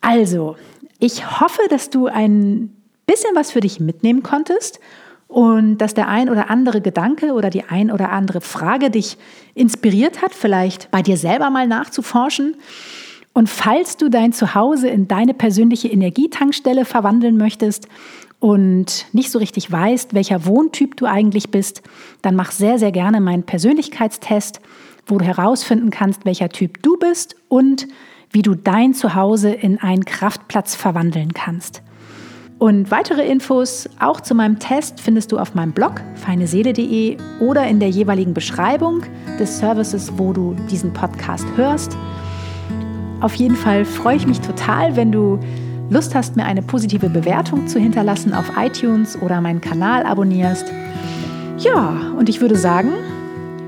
Also, 0.00 0.56
ich 0.98 1.40
hoffe, 1.40 1.60
dass 1.68 1.90
du 1.90 2.06
ein 2.06 2.74
bisschen 3.04 3.34
was 3.34 3.50
für 3.50 3.60
dich 3.60 3.78
mitnehmen 3.78 4.22
konntest 4.22 4.80
und 5.30 5.78
dass 5.78 5.94
der 5.94 6.08
ein 6.08 6.28
oder 6.28 6.50
andere 6.50 6.80
Gedanke 6.80 7.32
oder 7.34 7.50
die 7.50 7.62
ein 7.62 7.92
oder 7.92 8.10
andere 8.10 8.40
Frage 8.40 8.90
dich 8.90 9.16
inspiriert 9.54 10.22
hat, 10.22 10.34
vielleicht 10.34 10.90
bei 10.90 11.02
dir 11.02 11.16
selber 11.16 11.50
mal 11.50 11.68
nachzuforschen. 11.68 12.56
Und 13.32 13.48
falls 13.48 13.96
du 13.96 14.08
dein 14.08 14.32
Zuhause 14.32 14.88
in 14.88 15.06
deine 15.06 15.32
persönliche 15.32 15.86
Energietankstelle 15.86 16.84
verwandeln 16.84 17.36
möchtest 17.36 17.86
und 18.40 19.06
nicht 19.12 19.30
so 19.30 19.38
richtig 19.38 19.70
weißt, 19.70 20.14
welcher 20.14 20.46
Wohntyp 20.46 20.96
du 20.96 21.06
eigentlich 21.06 21.50
bist, 21.50 21.82
dann 22.22 22.34
mach 22.34 22.50
sehr, 22.50 22.80
sehr 22.80 22.90
gerne 22.90 23.20
meinen 23.20 23.44
Persönlichkeitstest, 23.44 24.60
wo 25.06 25.18
du 25.18 25.24
herausfinden 25.24 25.90
kannst, 25.90 26.24
welcher 26.24 26.48
Typ 26.48 26.82
du 26.82 26.96
bist 26.96 27.36
und 27.48 27.86
wie 28.32 28.42
du 28.42 28.56
dein 28.56 28.94
Zuhause 28.94 29.50
in 29.50 29.78
einen 29.78 30.04
Kraftplatz 30.04 30.74
verwandeln 30.74 31.34
kannst. 31.34 31.82
Und 32.60 32.90
weitere 32.90 33.26
Infos 33.26 33.88
auch 34.00 34.20
zu 34.20 34.34
meinem 34.34 34.58
Test 34.58 35.00
findest 35.00 35.32
du 35.32 35.38
auf 35.38 35.54
meinem 35.54 35.72
Blog 35.72 36.02
feineseele.de 36.16 37.16
oder 37.40 37.66
in 37.66 37.80
der 37.80 37.88
jeweiligen 37.88 38.34
Beschreibung 38.34 39.00
des 39.38 39.58
Services, 39.58 40.12
wo 40.18 40.34
du 40.34 40.54
diesen 40.70 40.92
Podcast 40.92 41.46
hörst. 41.56 41.96
Auf 43.22 43.34
jeden 43.36 43.56
Fall 43.56 43.86
freue 43.86 44.16
ich 44.16 44.26
mich 44.26 44.42
total, 44.42 44.94
wenn 44.94 45.10
du 45.10 45.40
Lust 45.88 46.14
hast, 46.14 46.36
mir 46.36 46.44
eine 46.44 46.60
positive 46.60 47.08
Bewertung 47.08 47.66
zu 47.66 47.78
hinterlassen 47.78 48.34
auf 48.34 48.52
iTunes 48.58 49.20
oder 49.22 49.40
meinen 49.40 49.62
Kanal 49.62 50.04
abonnierst. 50.04 50.66
Ja, 51.56 52.12
und 52.18 52.28
ich 52.28 52.42
würde 52.42 52.56
sagen, 52.56 52.92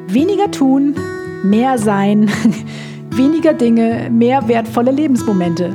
weniger 0.07 0.50
tun, 0.50 0.96
mehr 1.42 1.78
sein, 1.78 2.31
weniger 3.11 3.55
Dinge, 3.55 4.11
mehr 4.11 4.48
wertvolle 4.48 4.90
Lebensmomente. 4.90 5.74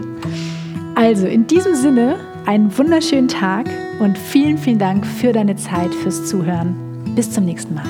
Also 0.94 1.26
in 1.26 1.48
diesem 1.48 1.74
Sinne 1.74 2.18
einen 2.48 2.76
wunderschönen 2.78 3.28
Tag 3.28 3.70
und 4.00 4.18
vielen, 4.18 4.58
vielen 4.58 4.80
Dank 4.80 5.06
für 5.06 5.34
deine 5.34 5.56
Zeit, 5.58 5.94
fürs 5.94 6.28
Zuhören. 6.28 6.76
Bis 7.14 7.30
zum 7.30 7.44
nächsten 7.46 7.76
Mal. 7.76 7.86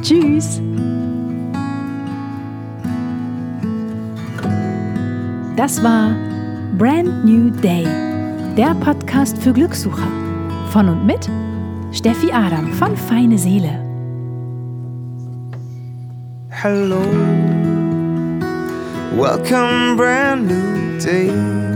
Tschüss! 0.00 0.60
Das 5.56 5.82
war 5.82 6.14
Brand 6.78 7.24
New 7.24 7.50
Day, 7.50 7.86
der 8.56 8.74
Podcast 8.76 9.36
für 9.38 9.52
Glückssucher. 9.52 10.06
Von 10.70 10.88
und 10.88 11.04
mit 11.04 11.28
Steffi 11.92 12.30
Adam 12.30 12.72
von 12.74 12.96
Feine 12.96 13.38
Seele. 13.38 13.82
Hello, 16.50 17.00
welcome, 19.16 19.96
brand 19.96 20.46
new 20.46 20.98
day. 20.98 21.75